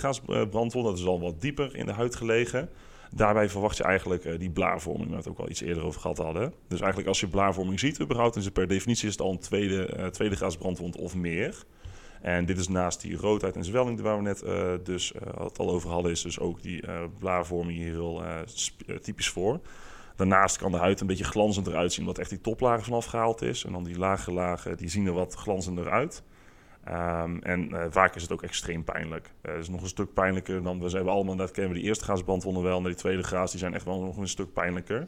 brandwond, 0.49 0.85
dat 0.85 0.97
is 0.97 1.05
al 1.05 1.19
wat 1.19 1.41
dieper 1.41 1.75
in 1.75 1.85
de 1.85 1.91
huid 1.91 2.15
gelegen. 2.15 2.69
Daarbij 3.11 3.49
verwacht 3.49 3.77
je 3.77 3.83
eigenlijk 3.83 4.25
eh, 4.25 4.39
die 4.39 4.49
blaarvorming, 4.49 5.09
waar 5.09 5.17
we 5.17 5.29
het 5.29 5.39
ook 5.39 5.45
al 5.45 5.49
iets 5.49 5.61
eerder 5.61 5.83
over 5.83 6.01
gehad 6.01 6.17
hadden. 6.17 6.53
Dus 6.67 6.79
eigenlijk 6.79 7.09
als 7.09 7.19
je 7.19 7.27
blaarvorming 7.27 7.79
ziet 7.79 8.01
überhaupt, 8.01 8.53
per 8.53 8.67
definitie 8.67 9.07
is 9.07 9.13
het 9.13 9.21
al 9.21 9.31
een 9.31 9.39
tweede, 9.39 10.09
tweede 10.11 10.55
brandwond 10.57 10.95
of 10.95 11.15
meer. 11.15 11.65
En 12.23 12.45
dit 12.45 12.57
is 12.57 12.67
naast 12.67 13.01
die 13.01 13.17
roodheid 13.17 13.55
en 13.55 13.63
zwelling 13.63 14.01
waar 14.01 14.15
we 14.15 14.21
net 14.21 14.41
eh, 14.41 14.71
dus 14.83 15.13
eh, 15.13 15.21
het 15.43 15.59
al 15.59 15.69
over 15.69 15.89
hadden, 15.89 16.11
is 16.11 16.21
dus 16.21 16.39
ook 16.39 16.61
die 16.61 16.81
eh, 16.81 17.01
blaarvorming 17.19 17.77
hier 17.77 17.91
heel 17.91 18.23
typisch 19.01 19.29
voor. 19.29 19.59
Daarnaast 20.15 20.57
kan 20.57 20.71
de 20.71 20.77
huid 20.77 21.01
een 21.01 21.07
beetje 21.07 21.23
glanzend 21.23 21.67
eruit 21.67 21.93
zien, 21.93 22.01
omdat 22.01 22.19
echt 22.19 22.29
die 22.29 22.41
toplagen 22.41 22.83
vanaf 22.83 23.05
gehaald 23.05 23.41
is. 23.41 23.63
En 23.63 23.71
dan 23.71 23.83
die 23.83 23.97
lage 23.97 24.31
lagen, 24.31 24.77
die 24.77 24.89
zien 24.89 25.05
er 25.05 25.13
wat 25.13 25.33
glanzender 25.33 25.89
uit. 25.89 26.23
Ehm, 26.83 27.37
en 27.37 27.91
vaak 27.91 28.15
is 28.15 28.21
het 28.21 28.31
ook 28.31 28.43
extreem 28.43 28.83
pijnlijk. 28.83 29.33
Het 29.41 29.59
is 29.59 29.69
nog 29.69 29.81
een 29.81 29.87
stuk 29.87 30.13
pijnlijker 30.13 30.63
dan 30.63 30.79
we 30.79 30.89
zijn 30.89 31.07
allemaal, 31.07 31.35
dat 31.35 31.51
kennen 31.51 31.73
we 31.73 31.79
die 31.79 31.87
eerste 31.87 32.03
graasbrandwonden 32.03 32.63
wel, 32.63 32.81
maar 32.81 32.89
die 32.89 32.99
tweede 32.99 33.23
graas 33.23 33.51
die 33.51 33.59
zijn 33.59 33.73
echt 33.73 33.85
wel 33.85 34.01
nog 34.01 34.17
een 34.17 34.27
stuk 34.27 34.53
pijnlijker. 34.53 35.07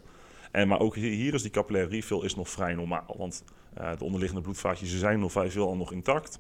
En, 0.51 0.67
maar 0.67 0.79
ook 0.79 0.95
hier, 0.95 1.33
is 1.33 1.41
die 1.41 1.51
capillaire 1.51 1.89
refill 1.89 2.21
is 2.21 2.35
nog 2.35 2.49
vrij 2.49 2.73
normaal, 2.73 3.15
want 3.17 3.43
de 3.73 4.03
onderliggende 4.03 4.43
bloedvaatjes 4.43 4.99
zijn 4.99 5.19
nog 5.19 5.31
vrij 5.31 5.51
veel 5.51 5.75
nog 5.75 5.91
intact. 5.91 6.39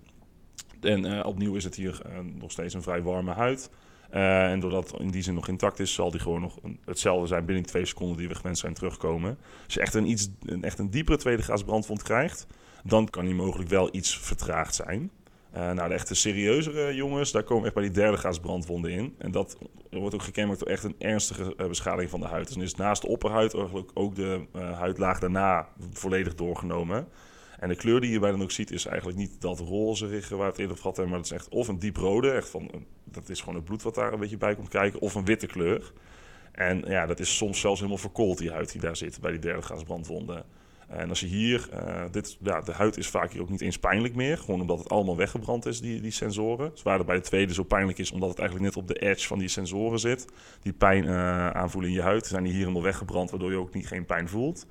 En 0.85 1.05
eh, 1.05 1.25
opnieuw 1.25 1.55
is 1.55 1.63
het 1.63 1.75
hier 1.75 2.01
eh, 2.05 2.19
nog 2.39 2.51
steeds 2.51 2.73
een 2.73 2.81
vrij 2.81 3.01
warme 3.01 3.31
huid. 3.31 3.69
Eh, 4.09 4.51
en 4.51 4.59
doordat 4.59 4.99
in 4.99 5.09
die 5.09 5.21
zin 5.21 5.33
nog 5.33 5.47
intact 5.47 5.79
is, 5.79 5.93
zal 5.93 6.11
die 6.11 6.19
gewoon 6.19 6.41
nog 6.41 6.59
hetzelfde 6.85 7.27
zijn 7.27 7.45
binnen 7.45 7.65
twee 7.65 7.85
seconden 7.85 8.17
die 8.17 8.27
we 8.27 8.35
gewend 8.35 8.57
zijn 8.57 8.73
terugkomen. 8.73 9.37
Als 9.65 9.73
je 9.73 9.79
echt 9.79 9.93
een, 9.93 10.09
iets, 10.09 10.29
een, 10.45 10.63
echt 10.63 10.79
een 10.79 10.89
diepere 10.89 11.17
tweede 11.17 11.43
graas 11.43 11.63
brandwond 11.63 12.03
krijgt, 12.03 12.47
dan 12.83 13.09
kan 13.09 13.25
die 13.25 13.35
mogelijk 13.35 13.69
wel 13.69 13.89
iets 13.91 14.19
vertraagd 14.19 14.75
zijn. 14.75 15.11
Nou, 15.51 15.87
de 15.87 15.93
echte 15.93 16.15
serieuzere 16.15 16.95
jongens, 16.95 17.31
daar 17.31 17.43
komen 17.43 17.65
echt 17.65 17.73
bij 17.73 17.83
die 17.83 17.91
derde 17.91 18.17
graas 18.17 18.39
brandwonden 18.39 18.91
in. 18.91 19.15
En 19.17 19.31
dat 19.31 19.57
wordt 19.89 20.15
ook 20.15 20.23
gekenmerkt 20.23 20.59
door 20.59 20.71
echt 20.71 20.83
een 20.83 20.95
ernstige 20.99 21.55
beschadiging 21.67 22.09
van 22.09 22.19
de 22.19 22.25
huid. 22.25 22.45
Dus 22.45 22.55
dan 22.55 22.63
is 22.63 22.75
naast 22.75 23.01
de 23.01 23.07
opperhuid 23.07 23.55
ook 23.93 24.15
de 24.15 24.45
huidlaag 24.53 25.19
daarna 25.19 25.67
volledig 25.91 26.35
doorgenomen. 26.35 27.07
En 27.59 27.69
de 27.69 27.75
kleur 27.75 28.01
die 28.01 28.11
je 28.11 28.19
bij 28.19 28.31
dan 28.31 28.41
ook 28.41 28.51
ziet 28.51 28.71
is 28.71 28.85
eigenlijk 28.85 29.17
niet 29.17 29.41
dat 29.41 29.59
rozerige 29.59 30.35
waar 30.35 30.47
het 30.47 30.57
eerder 30.57 30.77
gehad 30.77 30.95
hebben, 30.95 31.13
maar 31.13 31.23
het 31.23 31.31
is 31.31 31.37
echt 31.37 31.49
of 31.49 31.67
een 31.67 31.79
dieprode, 31.79 32.31
echt 32.31 32.49
van, 32.49 32.71
dat 33.03 33.29
is 33.29 33.39
gewoon 33.39 33.55
het 33.55 33.63
bloed 33.63 33.83
wat 33.83 33.95
daar 33.95 34.13
een 34.13 34.19
beetje 34.19 34.37
bij 34.37 34.55
komt 34.55 34.69
kijken, 34.69 34.99
of 34.99 35.15
een 35.15 35.25
witte 35.25 35.47
kleur. 35.47 35.93
En 36.51 36.83
ja, 36.87 37.05
dat 37.05 37.19
is 37.19 37.37
soms 37.37 37.59
zelfs 37.59 37.79
helemaal 37.79 38.01
verkoold, 38.01 38.37
die 38.37 38.51
huid 38.51 38.71
die 38.71 38.81
daar 38.81 38.97
zit 38.97 39.21
bij 39.21 39.31
die 39.31 39.39
derde 39.39 39.61
graas 39.61 39.83
brandwonden. 39.83 40.45
En 40.87 41.09
als 41.09 41.19
je 41.19 41.27
hier, 41.27 41.69
eh, 41.71 42.03
dit, 42.11 42.37
ja, 42.41 42.61
de 42.61 42.71
huid 42.71 42.97
is 42.97 43.07
vaak 43.07 43.31
hier 43.31 43.41
ook 43.41 43.49
niet 43.49 43.61
eens 43.61 43.79
pijnlijk 43.79 44.15
meer, 44.15 44.37
gewoon 44.37 44.61
omdat 44.61 44.79
het 44.79 44.89
allemaal 44.89 45.17
weggebrand 45.17 45.65
is, 45.65 45.81
die, 45.81 46.01
die 46.01 46.11
sensoren. 46.11 46.71
Dus 46.71 46.83
waar 46.83 46.97
het 46.97 47.07
bij 47.07 47.15
de 47.15 47.21
tweede 47.21 47.53
zo 47.53 47.63
pijnlijk 47.63 47.97
is, 47.97 48.11
omdat 48.11 48.29
het 48.29 48.39
eigenlijk 48.39 48.69
net 48.69 48.83
op 48.83 48.87
de 48.87 48.99
edge 48.99 49.27
van 49.27 49.39
die 49.39 49.47
sensoren 49.47 49.99
zit, 49.99 50.25
die 50.61 50.73
pijn 50.73 51.05
eh, 51.05 51.49
aanvoelen 51.49 51.89
in 51.89 51.95
je 51.95 52.01
huid, 52.01 52.27
zijn 52.27 52.43
die 52.43 52.51
hier 52.51 52.61
helemaal 52.61 52.83
weggebrand, 52.83 53.29
waardoor 53.29 53.51
je 53.51 53.57
ook 53.57 53.73
niet 53.73 53.87
geen 53.87 54.05
pijn 54.05 54.29
voelt. 54.29 54.67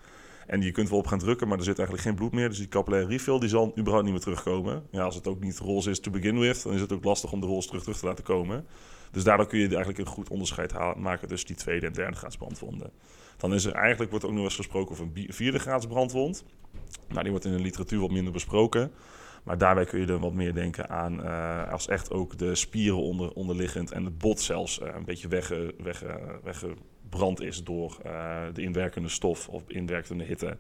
En 0.47 0.63
je 0.63 0.73
kunt 0.73 0.89
wel 0.89 0.99
op 0.99 1.07
gaan 1.07 1.19
drukken, 1.19 1.49
maar 1.49 1.59
er 1.59 1.65
zit 1.65 1.79
eigenlijk 1.79 2.09
geen 2.09 2.17
bloed 2.17 2.33
meer. 2.33 2.49
Dus 2.49 2.59
die 2.59 2.69
capillaire 2.69 3.09
refill 3.09 3.39
die 3.39 3.49
zal 3.49 3.73
überhaupt 3.79 4.05
niet 4.05 4.13
meer 4.13 4.23
terugkomen. 4.23 4.87
Ja, 4.91 5.03
als 5.03 5.15
het 5.15 5.27
ook 5.27 5.41
niet 5.41 5.59
roze 5.59 5.91
is 5.91 6.01
to 6.01 6.11
begin 6.11 6.39
with, 6.39 6.63
dan 6.63 6.73
is 6.73 6.81
het 6.81 6.93
ook 6.93 7.05
lastig 7.05 7.33
om 7.33 7.41
de 7.41 7.47
roze 7.47 7.67
terug, 7.67 7.83
terug 7.83 7.99
te 7.99 8.07
laten 8.07 8.25
komen. 8.25 8.67
Dus 9.11 9.25
daardoor 9.25 9.47
kun 9.47 9.59
je 9.59 9.67
eigenlijk 9.67 9.99
een 9.99 10.07
goed 10.07 10.29
onderscheid 10.29 10.97
maken 10.97 11.29
tussen 11.29 11.49
die 11.49 11.57
tweede 11.57 11.87
en 11.87 11.93
derde 11.93 12.17
graads 12.17 12.37
brandwonden. 12.37 12.91
Dan 13.37 13.55
is 13.55 13.65
er 13.65 13.73
eigenlijk, 13.73 14.11
wordt 14.11 14.25
ook 14.25 14.33
nog 14.33 14.45
eens 14.45 14.57
gesproken 14.57 14.93
over 14.93 15.09
een 15.15 15.27
vierde 15.29 15.59
graads 15.59 15.87
brandwond. 15.87 16.45
Nou, 17.09 17.23
die 17.23 17.31
wordt 17.31 17.45
in 17.45 17.53
de 17.57 17.63
literatuur 17.63 18.01
wat 18.01 18.11
minder 18.11 18.33
besproken. 18.33 18.93
Maar 19.45 19.59
daarbij 19.59 19.85
kun 19.85 20.01
je 20.01 20.07
er 20.07 20.19
wat 20.19 20.33
meer 20.33 20.55
denken 20.55 20.89
aan 20.89 21.25
eh, 21.25 21.73
als 21.73 21.89
echt 21.89 22.11
ook 22.11 22.39
de 22.39 22.55
spieren 22.55 23.03
onder, 23.03 23.33
onderliggend 23.33 23.93
en 23.93 24.05
het 24.05 24.19
bot 24.19 24.41
zelfs 24.41 24.81
eh, 24.81 24.95
een 24.95 25.05
beetje 25.05 25.29
wegge, 25.29 25.75
wegge, 26.43 26.75
weggebrand 27.15 27.41
is 27.41 27.65
door 27.65 27.97
eh, 28.05 28.43
de 28.55 28.63
inwerkende 28.63 29.09
stof 29.09 29.49
of 29.49 29.63
inwerkende 29.67 30.25
hitte. 30.25 30.57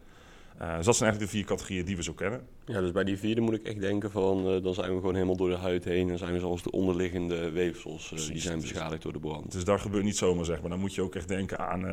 Eh, 0.58 0.76
dus 0.76 0.84
dat 0.86 0.96
zijn 0.96 1.10
eigenlijk 1.10 1.20
de 1.32 1.36
vier 1.38 1.44
categorieën 1.46 1.84
die 1.84 1.96
we 1.96 2.02
zo 2.02 2.12
kennen. 2.12 2.46
Ja, 2.66 2.80
dus 2.80 2.92
bij 2.92 3.04
die 3.04 3.18
vierde 3.18 3.40
moet 3.40 3.54
ik 3.54 3.62
echt 3.66 3.80
denken 3.80 4.10
van, 4.10 4.48
eh, 4.48 4.62
dan 4.62 4.74
zijn 4.74 4.90
we 4.90 4.96
gewoon 4.96 5.14
helemaal 5.14 5.36
door 5.36 5.48
de 5.48 5.56
huid 5.56 5.84
heen 5.84 6.10
en 6.10 6.18
zijn 6.18 6.32
we 6.32 6.38
zelfs 6.38 6.62
de 6.62 6.70
onderliggende 6.70 7.50
weefsels, 7.50 8.08
die 8.08 8.40
zijn 8.40 8.56
is- 8.56 8.62
beschadigd 8.62 9.02
door 9.02 9.12
de 9.12 9.18
brand. 9.18 9.52
Dus 9.52 9.64
daar 9.64 9.78
gebeurt 9.78 10.04
niet 10.04 10.16
zomaar, 10.16 10.44
zeg 10.44 10.60
maar. 10.60 10.70
Dan 10.70 10.78
moet 10.80 10.94
je 10.94 11.02
ook 11.02 11.14
echt 11.14 11.28
denken 11.28 11.58
aan 11.58 11.84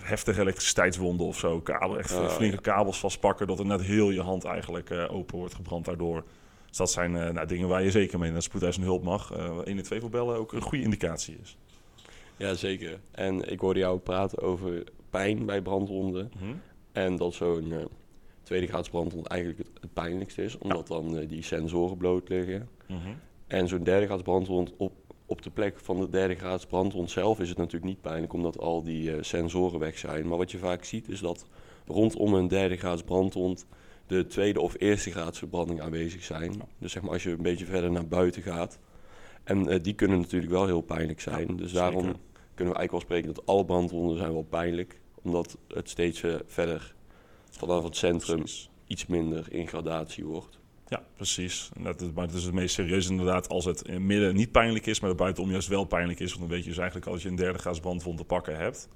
heftige 0.00 0.40
elektriciteitswonden 0.40 1.26
of 1.26 1.38
zo. 1.38 1.60
Kabel, 1.60 1.98
echt 1.98 2.14
Ah, 2.16 2.28
flinke 2.28 2.60
kabels 2.60 2.98
vastpakken, 2.98 3.46
dat 3.46 3.58
er 3.58 3.66
net 3.66 3.82
heel 3.82 4.10
je 4.10 4.20
hand 4.22 4.44
eigenlijk 4.44 4.90
open 5.10 5.38
wordt 5.38 5.54
gebrand 5.54 5.84
daardoor. 5.84 6.24
Dus 6.68 6.76
dat 6.76 6.90
zijn 6.90 7.12
nou, 7.12 7.46
dingen 7.46 7.68
waar 7.68 7.82
je 7.82 7.90
zeker 7.90 8.18
mee 8.18 8.30
naar 8.30 8.42
spoedeisende 8.42 8.86
hulp 8.86 9.02
mag. 9.02 9.32
Uh, 9.36 9.58
1 9.64 9.76
en 9.76 9.82
2 9.82 10.00
voor 10.00 10.10
bellen 10.10 10.36
ook 10.36 10.52
een 10.52 10.60
goede 10.60 10.84
indicatie 10.84 11.36
is. 11.42 11.56
Ja, 12.36 12.54
zeker. 12.54 13.00
En 13.10 13.50
ik 13.52 13.60
hoorde 13.60 13.78
jou 13.78 13.98
praten 13.98 14.42
over 14.42 14.84
pijn 15.10 15.46
bij 15.46 15.62
brandwonden. 15.62 16.30
En 16.92 17.16
dat 17.16 17.34
zo'n 17.34 17.64
uh, 17.70 17.84
tweede 18.42 18.66
graads 18.66 18.88
brandwond 18.88 19.26
eigenlijk 19.26 19.60
het, 19.60 19.70
het 19.80 19.92
pijnlijkste 19.92 20.44
is, 20.44 20.58
omdat 20.58 20.86
dan 20.86 21.18
uh, 21.18 21.28
die 21.28 21.42
sensoren 21.42 21.96
bloot 21.96 22.28
liggen. 22.28 22.68
En 23.46 23.68
zo'n 23.68 23.84
derde 23.84 24.06
graads 24.06 24.22
brandwond 24.22 24.72
op, 24.76 24.92
op 25.26 25.42
de 25.42 25.50
plek 25.50 25.78
van 25.78 26.00
de 26.00 26.08
derde 26.08 26.34
graads 26.34 26.66
brandwond 26.66 27.10
zelf 27.10 27.40
is 27.40 27.48
het 27.48 27.58
natuurlijk 27.58 27.84
niet 27.84 28.00
pijnlijk, 28.00 28.32
omdat 28.32 28.58
al 28.58 28.82
die 28.82 29.10
uh, 29.10 29.16
sensoren 29.20 29.78
weg 29.78 29.98
zijn. 29.98 30.28
Maar 30.28 30.38
wat 30.38 30.50
je 30.50 30.58
vaak 30.58 30.84
ziet 30.84 31.08
is 31.08 31.20
dat 31.20 31.46
rondom 31.86 32.34
een 32.34 32.48
derde 32.48 32.76
graads 32.76 33.02
brandwond 33.02 33.66
de 34.06 34.26
tweede 34.26 34.60
of 34.60 34.74
eerste 34.78 35.10
graads 35.10 35.38
verbranding 35.38 35.80
aanwezig 35.80 36.24
zijn. 36.24 36.62
Dus 36.78 36.92
zeg 36.92 37.02
maar 37.02 37.12
als 37.12 37.22
je 37.22 37.30
een 37.30 37.42
beetje 37.42 37.64
verder 37.64 37.90
naar 37.90 38.08
buiten 38.08 38.42
gaat. 38.42 38.78
En 39.46 39.82
die 39.82 39.94
kunnen 39.94 40.18
natuurlijk 40.18 40.52
wel 40.52 40.66
heel 40.66 40.80
pijnlijk 40.80 41.20
zijn. 41.20 41.46
Ja, 41.48 41.54
dus 41.54 41.72
daarom 41.72 42.02
zeker. 42.02 42.18
kunnen 42.54 42.74
we 42.74 42.78
eigenlijk 42.78 42.90
wel 42.90 43.00
spreken 43.00 43.34
dat 43.34 43.46
alle 43.46 43.64
brandwonden 43.64 44.16
zijn 44.16 44.32
wel 44.32 44.42
pijnlijk 44.42 45.00
omdat 45.22 45.58
het 45.68 45.88
steeds 45.88 46.22
uh, 46.22 46.34
verder 46.46 46.94
vanaf 47.50 47.84
het 47.84 47.96
centrum 47.96 48.38
precies. 48.38 48.70
iets 48.86 49.06
minder 49.06 49.52
in 49.52 49.68
gradatie 49.68 50.24
wordt. 50.24 50.58
Ja, 50.88 51.02
precies. 51.16 51.68
Dat 51.80 52.00
is, 52.00 52.12
maar 52.12 52.26
het 52.26 52.34
is 52.34 52.44
het 52.44 52.54
meest 52.54 52.74
serieus 52.74 53.08
inderdaad 53.08 53.48
als 53.48 53.64
het 53.64 53.82
in 53.82 53.92
het 53.94 54.02
midden 54.02 54.34
niet 54.34 54.50
pijnlijk 54.50 54.86
is, 54.86 55.00
maar 55.00 55.08
het 55.08 55.18
buitenom 55.18 55.50
juist 55.50 55.68
wel 55.68 55.84
pijnlijk 55.84 56.20
is. 56.20 56.28
Want 56.28 56.40
dan 56.40 56.50
weet 56.50 56.62
je 56.62 56.68
dus 56.68 56.78
eigenlijk 56.78 57.08
als 57.10 57.22
je 57.22 57.28
een 57.28 57.36
derde 57.36 57.58
graads 57.58 57.80
brandwond 57.80 58.18
te 58.18 58.24
pakken 58.24 58.56
hebt. 58.56 58.88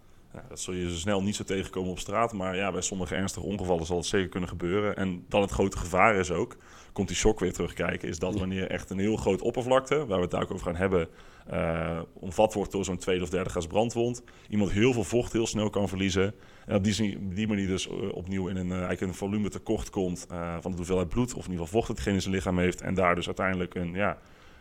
Dat 0.48 0.60
zul 0.60 0.74
je 0.74 0.90
zo 0.90 0.96
snel 0.96 1.22
niet 1.22 1.36
zo 1.36 1.44
tegenkomen 1.44 1.90
op 1.90 1.98
straat. 1.98 2.32
Maar 2.32 2.56
ja, 2.56 2.72
bij 2.72 2.80
sommige 2.80 3.14
ernstige 3.14 3.46
ongevallen 3.46 3.86
zal 3.86 3.96
het 3.96 4.06
zeker 4.06 4.28
kunnen 4.28 4.48
gebeuren. 4.48 4.96
En 4.96 5.24
dan 5.28 5.40
het 5.40 5.50
grote 5.50 5.78
gevaar 5.78 6.14
is 6.14 6.30
ook, 6.30 6.56
komt 6.92 7.08
die 7.08 7.16
shock 7.16 7.40
weer 7.40 7.52
terugkijken, 7.52 8.08
is 8.08 8.18
dat 8.18 8.38
wanneer 8.38 8.70
echt 8.70 8.90
een 8.90 8.98
heel 8.98 9.16
groot 9.16 9.42
oppervlakte, 9.42 10.06
waar 10.06 10.16
we 10.16 10.22
het 10.22 10.30
daar 10.30 10.42
ook 10.42 10.52
over 10.52 10.66
gaan 10.66 10.76
hebben, 10.76 11.08
uh, 11.52 12.00
omvat 12.12 12.54
wordt 12.54 12.72
door 12.72 12.84
zo'n 12.84 12.98
tweede 12.98 13.22
of 13.22 13.30
derde 13.30 13.50
gas 13.50 13.66
brandwond. 13.66 14.22
Iemand 14.48 14.70
heel 14.70 14.92
veel 14.92 15.04
vocht 15.04 15.32
heel 15.32 15.46
snel 15.46 15.70
kan 15.70 15.88
verliezen. 15.88 16.34
En 16.66 16.76
op 16.76 16.84
die, 16.84 17.28
die 17.28 17.48
manier 17.48 17.66
dus 17.66 17.88
uh, 17.88 18.14
opnieuw 18.14 18.48
in 18.48 18.56
een, 18.56 18.66
uh, 18.66 18.72
eigenlijk 18.72 19.00
een 19.00 19.14
volume 19.14 19.48
tekort 19.48 19.90
komt 19.90 20.26
van 20.60 20.70
de 20.70 20.76
hoeveelheid 20.76 21.08
bloed, 21.08 21.34
of 21.34 21.44
in 21.44 21.50
ieder 21.50 21.64
geval 21.64 21.66
vocht 21.66 21.86
dat 21.86 21.96
degene 21.96 22.14
in 22.14 22.22
zijn 22.22 22.34
lichaam 22.34 22.58
heeft. 22.58 22.80
En 22.80 22.94
daar 22.94 23.14
dus 23.14 23.26
uiteindelijk 23.26 23.74
een, 23.74 23.92
ja, 23.92 24.18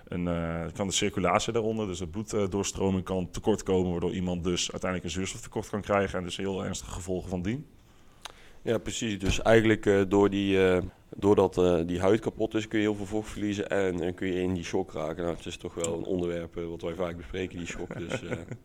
een, 0.09 0.25
kan 0.73 0.87
de 0.87 0.93
circulatie 0.93 1.53
daaronder, 1.53 1.87
dus 1.87 1.99
het 1.99 2.11
bloeddoorstroming 2.11 3.03
kan 3.03 3.31
tekort 3.31 3.63
komen, 3.63 3.91
waardoor 3.91 4.13
iemand 4.13 4.43
dus 4.43 4.71
uiteindelijk 4.71 5.03
een 5.03 5.19
zuurstoftekort 5.19 5.69
kan 5.69 5.81
krijgen 5.81 6.19
en 6.19 6.23
dus 6.23 6.37
heel 6.37 6.65
ernstige 6.65 6.91
gevolgen 6.91 7.29
van 7.29 7.41
dien. 7.41 7.65
Ja, 8.61 8.77
precies. 8.77 9.19
Dus 9.19 9.41
eigenlijk 9.41 9.85
uh, 9.85 10.01
door 10.07 10.29
die, 10.29 10.57
uh, 10.57 10.77
doordat 11.15 11.57
uh, 11.57 11.79
die 11.85 11.99
huid 11.99 12.19
kapot 12.19 12.53
is, 12.53 12.67
kun 12.67 12.79
je 12.79 12.85
heel 12.85 12.95
veel 12.95 13.05
vocht 13.05 13.29
verliezen 13.29 13.69
en, 13.69 14.01
en 14.01 14.13
kun 14.13 14.27
je 14.27 14.41
in 14.41 14.53
die 14.53 14.63
shock 14.63 14.91
raken. 14.91 15.23
Nou, 15.23 15.35
het 15.35 15.45
is 15.45 15.57
toch 15.57 15.73
wel 15.73 15.97
een 15.97 16.03
onderwerp 16.03 16.55
wat 16.55 16.81
wij 16.81 16.93
vaak 16.93 17.17
bespreken, 17.17 17.57
die 17.57 17.67
shock. 17.67 17.97
Dus 17.97 18.21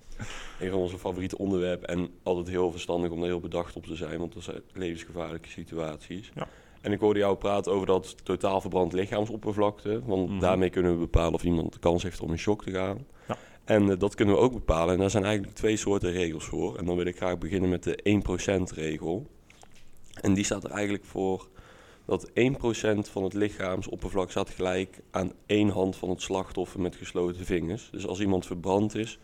een 0.60 0.70
van 0.70 0.78
onze 0.78 0.98
favoriete 0.98 1.38
onderwerpen. 1.38 1.88
En 1.88 2.10
altijd 2.22 2.48
heel 2.48 2.70
verstandig 2.70 3.10
om 3.10 3.20
er 3.20 3.26
heel 3.26 3.40
bedacht 3.40 3.76
op 3.76 3.86
te 3.86 3.96
zijn, 3.96 4.18
want 4.18 4.34
dat 4.34 4.42
zijn 4.42 4.60
levensgevaarlijke 4.72 5.48
situaties. 5.48 6.30
Ja. 6.34 6.48
En 6.84 6.92
ik 6.92 7.00
hoorde 7.00 7.18
jou 7.18 7.36
praten 7.36 7.72
over 7.72 7.86
dat 7.86 8.24
totaal 8.24 8.60
verbrand 8.60 8.92
lichaamsoppervlakte. 8.92 10.02
Want 10.04 10.22
mm 10.22 10.28
-hmm. 10.28 10.40
daarmee 10.40 10.70
kunnen 10.70 10.92
we 10.92 10.98
bepalen 10.98 11.34
of 11.34 11.44
iemand 11.44 11.72
de 11.72 11.78
kans 11.78 12.02
heeft 12.02 12.20
om 12.20 12.30
in 12.30 12.38
shock 12.38 12.62
te 12.62 12.70
gaan. 12.70 13.06
Ja. 13.28 13.36
En 13.64 13.98
dat 13.98 14.14
kunnen 14.14 14.34
we 14.34 14.40
ook 14.40 14.52
bepalen. 14.52 14.94
En 14.94 15.00
daar 15.00 15.10
zijn 15.10 15.24
eigenlijk 15.24 15.54
twee 15.54 15.76
soorten 15.76 16.12
regels 16.12 16.44
voor. 16.44 16.76
En 16.76 16.84
dan 16.84 16.96
wil 16.96 17.06
ik 17.06 17.16
graag 17.16 17.38
beginnen 17.38 17.70
met 17.70 17.82
de 17.82 18.22
1% 18.72 18.74
regel. 18.74 19.26
En 20.20 20.34
die 20.34 20.44
staat 20.44 20.64
er 20.64 20.70
eigenlijk 20.70 21.04
voor 21.04 21.48
dat 22.04 22.30
1% 22.30 22.32
van 23.10 23.24
het 23.24 23.34
lichaamsoppervlak 23.34 24.30
staat 24.30 24.50
gelijk 24.50 25.00
aan 25.10 25.32
één 25.46 25.68
hand 25.68 25.96
van 25.96 26.10
het 26.10 26.22
slachtoffer 26.22 26.80
met 26.80 26.96
gesloten 26.96 27.44
vingers. 27.44 27.88
Dus 27.92 28.06
als 28.06 28.20
iemand 28.20 28.46
verbrand 28.46 28.94
is, 28.94 29.18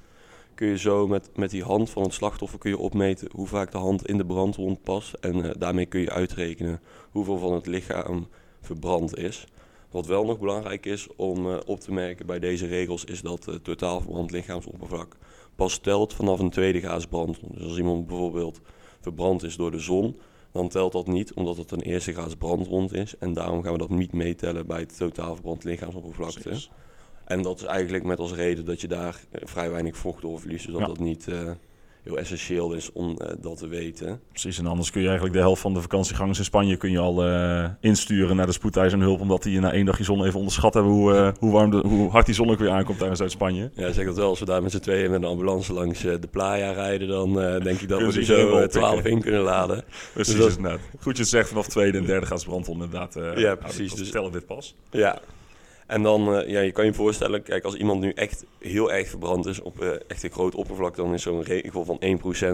kun 0.60 0.68
je 0.68 0.78
zo 0.78 1.06
met, 1.06 1.30
met 1.34 1.50
die 1.50 1.62
hand 1.62 1.90
van 1.90 2.02
het 2.02 2.12
slachtoffer 2.12 2.58
kun 2.58 2.70
je 2.70 2.78
opmeten 2.78 3.28
hoe 3.32 3.46
vaak 3.46 3.72
de 3.72 3.78
hand 3.78 4.06
in 4.06 4.16
de 4.16 4.26
brandwond 4.26 4.82
past. 4.82 5.12
En 5.14 5.36
uh, 5.36 5.50
daarmee 5.58 5.86
kun 5.86 6.00
je 6.00 6.10
uitrekenen 6.10 6.80
hoeveel 7.10 7.38
van 7.38 7.52
het 7.52 7.66
lichaam 7.66 8.28
verbrand 8.60 9.16
is. 9.16 9.46
Wat 9.90 10.06
wel 10.06 10.24
nog 10.24 10.38
belangrijk 10.38 10.86
is 10.86 11.08
om 11.16 11.46
uh, 11.46 11.56
op 11.66 11.80
te 11.80 11.92
merken 11.92 12.26
bij 12.26 12.38
deze 12.38 12.66
regels, 12.66 13.04
is 13.04 13.20
dat 13.20 13.44
het 13.44 13.64
totaal 13.64 14.00
verbrand 14.00 14.30
lichaamsoppervlak 14.30 15.16
pas 15.54 15.78
telt 15.78 16.14
vanaf 16.14 16.38
een 16.38 16.50
tweede 16.50 16.80
graads 16.80 17.06
brandwond. 17.06 17.54
Dus 17.54 17.64
als 17.64 17.78
iemand 17.78 18.06
bijvoorbeeld 18.06 18.60
verbrand 19.00 19.42
is 19.42 19.56
door 19.56 19.70
de 19.70 19.78
zon, 19.78 20.16
dan 20.52 20.68
telt 20.68 20.92
dat 20.92 21.06
niet, 21.06 21.32
omdat 21.32 21.56
het 21.56 21.70
een 21.70 21.82
eerste 21.82 22.12
graads 22.12 22.36
brandwond 22.36 22.92
is. 22.92 23.16
En 23.18 23.32
daarom 23.32 23.62
gaan 23.62 23.72
we 23.72 23.78
dat 23.78 23.90
niet 23.90 24.12
meetellen 24.12 24.66
bij 24.66 24.80
het 24.80 24.96
totaal 24.96 25.34
verbrand 25.34 25.64
lichaamsoppervlakte. 25.64 26.68
En 27.30 27.42
dat 27.42 27.60
is 27.60 27.64
eigenlijk 27.66 28.04
met 28.04 28.18
als 28.18 28.32
reden 28.32 28.64
dat 28.64 28.80
je 28.80 28.88
daar 28.88 29.20
vrij 29.32 29.70
weinig 29.70 29.96
vocht 29.96 30.22
door 30.22 30.40
verliest. 30.40 30.64
Dus 30.64 30.72
dat 30.72 30.80
ja. 30.82 30.88
dat 30.88 30.98
niet 30.98 31.26
uh, 31.28 31.50
heel 32.02 32.18
essentieel 32.18 32.72
is 32.72 32.92
om 32.92 33.08
uh, 33.10 33.28
dat 33.40 33.58
te 33.58 33.68
weten. 33.68 34.20
Precies, 34.28 34.58
en 34.58 34.66
anders 34.66 34.90
kun 34.90 35.00
je 35.00 35.06
eigenlijk 35.06 35.36
de 35.36 35.42
helft 35.42 35.60
van 35.60 35.74
de 35.74 35.80
vakantiegangers 35.80 36.38
in 36.38 36.44
Spanje 36.44 36.76
kun 36.76 36.90
je 36.90 36.98
al 36.98 37.26
uh, 37.26 37.64
insturen 37.80 38.36
naar 38.36 38.46
de 38.46 38.52
spoedeisende 38.52 39.04
hulp. 39.04 39.20
Omdat 39.20 39.42
die 39.42 39.60
na 39.60 39.72
één 39.72 39.84
dagje 39.86 40.04
zon 40.04 40.24
even 40.24 40.38
onderschat 40.38 40.74
hebben 40.74 40.92
hoe, 40.92 41.34
hoe, 41.38 41.52
warm 41.52 41.70
de, 41.70 41.76
hoe 41.76 42.10
hard 42.10 42.26
die 42.26 42.34
zon 42.34 42.50
ook 42.50 42.58
weer 42.58 42.70
aankomt 42.70 42.98
daar 42.98 43.08
in 43.08 43.16
Zuid-Spanje. 43.16 43.70
Ja, 43.74 43.92
zeg 43.92 44.06
dat 44.06 44.16
wel. 44.16 44.28
Als 44.28 44.38
we 44.38 44.44
daar 44.44 44.62
met 44.62 44.72
z'n 44.72 44.78
tweeën 44.78 45.10
met 45.10 45.22
een 45.22 45.28
ambulance 45.28 45.72
langs 45.72 46.00
de 46.00 46.28
playa 46.30 46.70
rijden, 46.70 47.08
dan 47.08 47.34
denk 47.62 47.80
ik 47.80 47.88
dat 47.88 48.00
we 48.00 48.12
die 48.12 48.24
zo 48.24 48.66
12 48.66 49.04
in 49.04 49.20
kunnen 49.20 49.42
laden. 49.42 49.84
Precies, 50.12 50.34
dus 50.34 50.42
dat... 50.44 50.56
inderdaad. 50.56 50.80
Goed 51.00 51.16
je 51.16 51.22
het 51.22 51.30
zegt, 51.30 51.48
vanaf 51.48 51.66
tweede 51.66 51.98
en 51.98 52.04
derde 52.04 52.26
gaat 52.26 52.44
brand 52.44 52.68
inderdaad. 52.68 53.16
ja, 53.36 53.54
precies. 53.54 53.94
Dus 53.94 54.08
stellen 54.08 54.32
dit 54.32 54.46
pas. 54.46 54.74
Ja, 54.90 55.20
en 55.90 56.02
dan, 56.02 56.34
uh, 56.34 56.48
ja, 56.48 56.60
je 56.60 56.72
kan 56.72 56.84
je 56.84 56.94
voorstellen, 56.94 57.42
kijk, 57.42 57.64
als 57.64 57.74
iemand 57.74 58.00
nu 58.00 58.10
echt 58.10 58.44
heel 58.58 58.92
erg 58.92 59.08
verbrand 59.08 59.46
is 59.46 59.60
op 59.60 59.82
uh, 59.82 59.90
echt 60.06 60.22
een 60.22 60.30
groot 60.30 60.54
oppervlak, 60.54 60.96
dan 60.96 61.14
is 61.14 61.22
zo'n 61.22 61.42
regel 61.42 61.84
van 61.84 62.00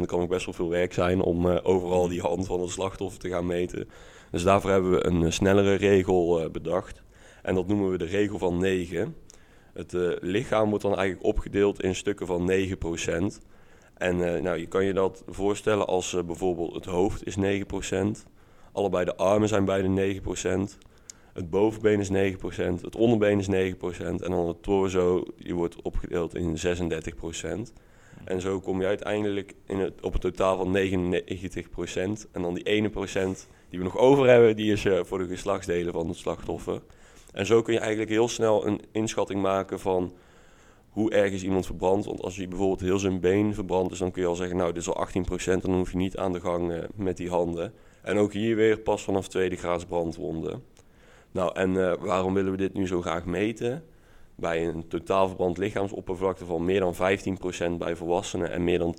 1% 0.02 0.06
kan 0.06 0.20
ook 0.20 0.28
best 0.28 0.44
wel 0.44 0.54
veel 0.54 0.68
werk 0.68 0.92
zijn 0.92 1.20
om 1.20 1.46
uh, 1.46 1.56
overal 1.62 2.08
die 2.08 2.20
hand 2.20 2.46
van 2.46 2.60
het 2.60 2.70
slachtoffer 2.70 3.20
te 3.20 3.28
gaan 3.28 3.46
meten. 3.46 3.88
Dus 4.30 4.42
daarvoor 4.42 4.70
hebben 4.70 4.90
we 4.90 5.06
een 5.06 5.32
snellere 5.32 5.74
regel 5.74 6.50
bedacht. 6.50 7.02
En 7.42 7.54
dat 7.54 7.66
noemen 7.66 7.90
we 7.90 7.98
de 7.98 8.04
regel 8.04 8.38
van 8.38 8.58
9. 8.58 9.16
Het 9.72 9.92
lichaam 10.20 10.68
wordt 10.68 10.84
dan 10.84 10.96
eigenlijk 10.96 11.26
opgedeeld 11.26 11.82
in 11.82 11.94
stukken 11.94 12.26
van 12.26 12.50
9%. 12.50 13.42
En 13.94 14.16
nou, 14.42 14.58
je 14.58 14.66
kan 14.66 14.84
je 14.84 14.92
dat 14.92 15.22
voorstellen 15.26 15.86
als 15.86 16.16
bijvoorbeeld 16.26 16.74
het 16.74 16.84
hoofd 16.84 17.26
is 17.26 17.36
9%, 17.36 17.96
allebei 18.72 19.04
de 19.04 19.16
armen 19.16 19.48
zijn 19.48 19.64
beide 19.64 20.20
9%. 20.78 20.78
Het 21.36 21.50
bovenbeen 21.50 22.00
is 22.00 22.10
9%, 22.10 22.80
het 22.80 22.96
onderbeen 22.96 23.38
is 23.38 23.74
9% 23.74 23.80
en 23.98 24.16
dan 24.16 24.48
het 24.48 24.62
torso 24.62 25.24
die 25.38 25.54
wordt 25.54 25.82
opgedeeld 25.82 26.34
in 26.34 26.56
36%. 27.68 27.72
En 28.24 28.40
zo 28.40 28.60
kom 28.60 28.80
je 28.80 28.86
uiteindelijk 28.86 29.54
in 29.66 29.78
het, 29.78 30.02
op 30.02 30.14
een 30.14 30.20
totaal 30.20 30.56
van 30.56 30.76
99%. 30.76 32.30
En 32.32 32.42
dan 32.42 32.54
die 32.54 32.64
ene 32.64 32.90
procent 32.90 33.48
die 33.68 33.78
we 33.78 33.84
nog 33.84 33.96
over 33.96 34.28
hebben, 34.28 34.56
die 34.56 34.72
is 34.72 34.84
uh, 34.84 35.00
voor 35.02 35.18
de 35.18 35.26
geslachtsdelen 35.26 35.92
van 35.92 36.08
het 36.08 36.16
slachtoffer. 36.16 36.82
En 37.32 37.46
zo 37.46 37.62
kun 37.62 37.72
je 37.72 37.80
eigenlijk 37.80 38.10
heel 38.10 38.28
snel 38.28 38.66
een 38.66 38.80
inschatting 38.92 39.42
maken 39.42 39.80
van 39.80 40.12
hoe 40.90 41.10
erg 41.10 41.32
is 41.32 41.42
iemand 41.42 41.66
verbrand. 41.66 42.04
Want 42.04 42.22
als 42.22 42.36
hij 42.36 42.48
bijvoorbeeld 42.48 42.80
heel 42.80 42.98
zijn 42.98 43.20
been 43.20 43.54
verbrand 43.54 43.90
is, 43.92 43.98
dan 43.98 44.10
kun 44.10 44.22
je 44.22 44.28
al 44.28 44.34
zeggen, 44.34 44.56
nou 44.56 44.72
dit 44.72 44.82
is 44.82 44.90
al 44.90 45.06
18%, 45.58 45.60
dan 45.60 45.74
hoef 45.74 45.90
je 45.90 45.96
niet 45.96 46.16
aan 46.16 46.32
de 46.32 46.40
gang 46.40 46.72
uh, 46.72 46.78
met 46.94 47.16
die 47.16 47.28
handen. 47.28 47.72
En 48.02 48.18
ook 48.18 48.32
hier 48.32 48.56
weer 48.56 48.78
pas 48.78 49.02
vanaf 49.02 49.28
tweede 49.28 49.56
graads 49.56 49.84
brandwonden. 49.84 50.74
Nou, 51.36 51.50
en 51.54 51.70
uh, 51.74 51.92
waarom 52.00 52.34
willen 52.34 52.50
we 52.50 52.56
dit 52.56 52.74
nu 52.74 52.86
zo 52.86 53.00
graag 53.00 53.24
meten? 53.24 53.84
Bij 54.34 54.68
een 54.68 54.88
totaal 54.88 55.26
verbrand 55.26 55.58
lichaamsoppervlakte 55.58 56.44
van 56.44 56.64
meer 56.64 56.80
dan 56.80 56.94
15% 56.94 56.98
bij 57.78 57.96
volwassenen 57.96 58.50
en 58.50 58.64
meer 58.64 58.78
dan 58.78 58.94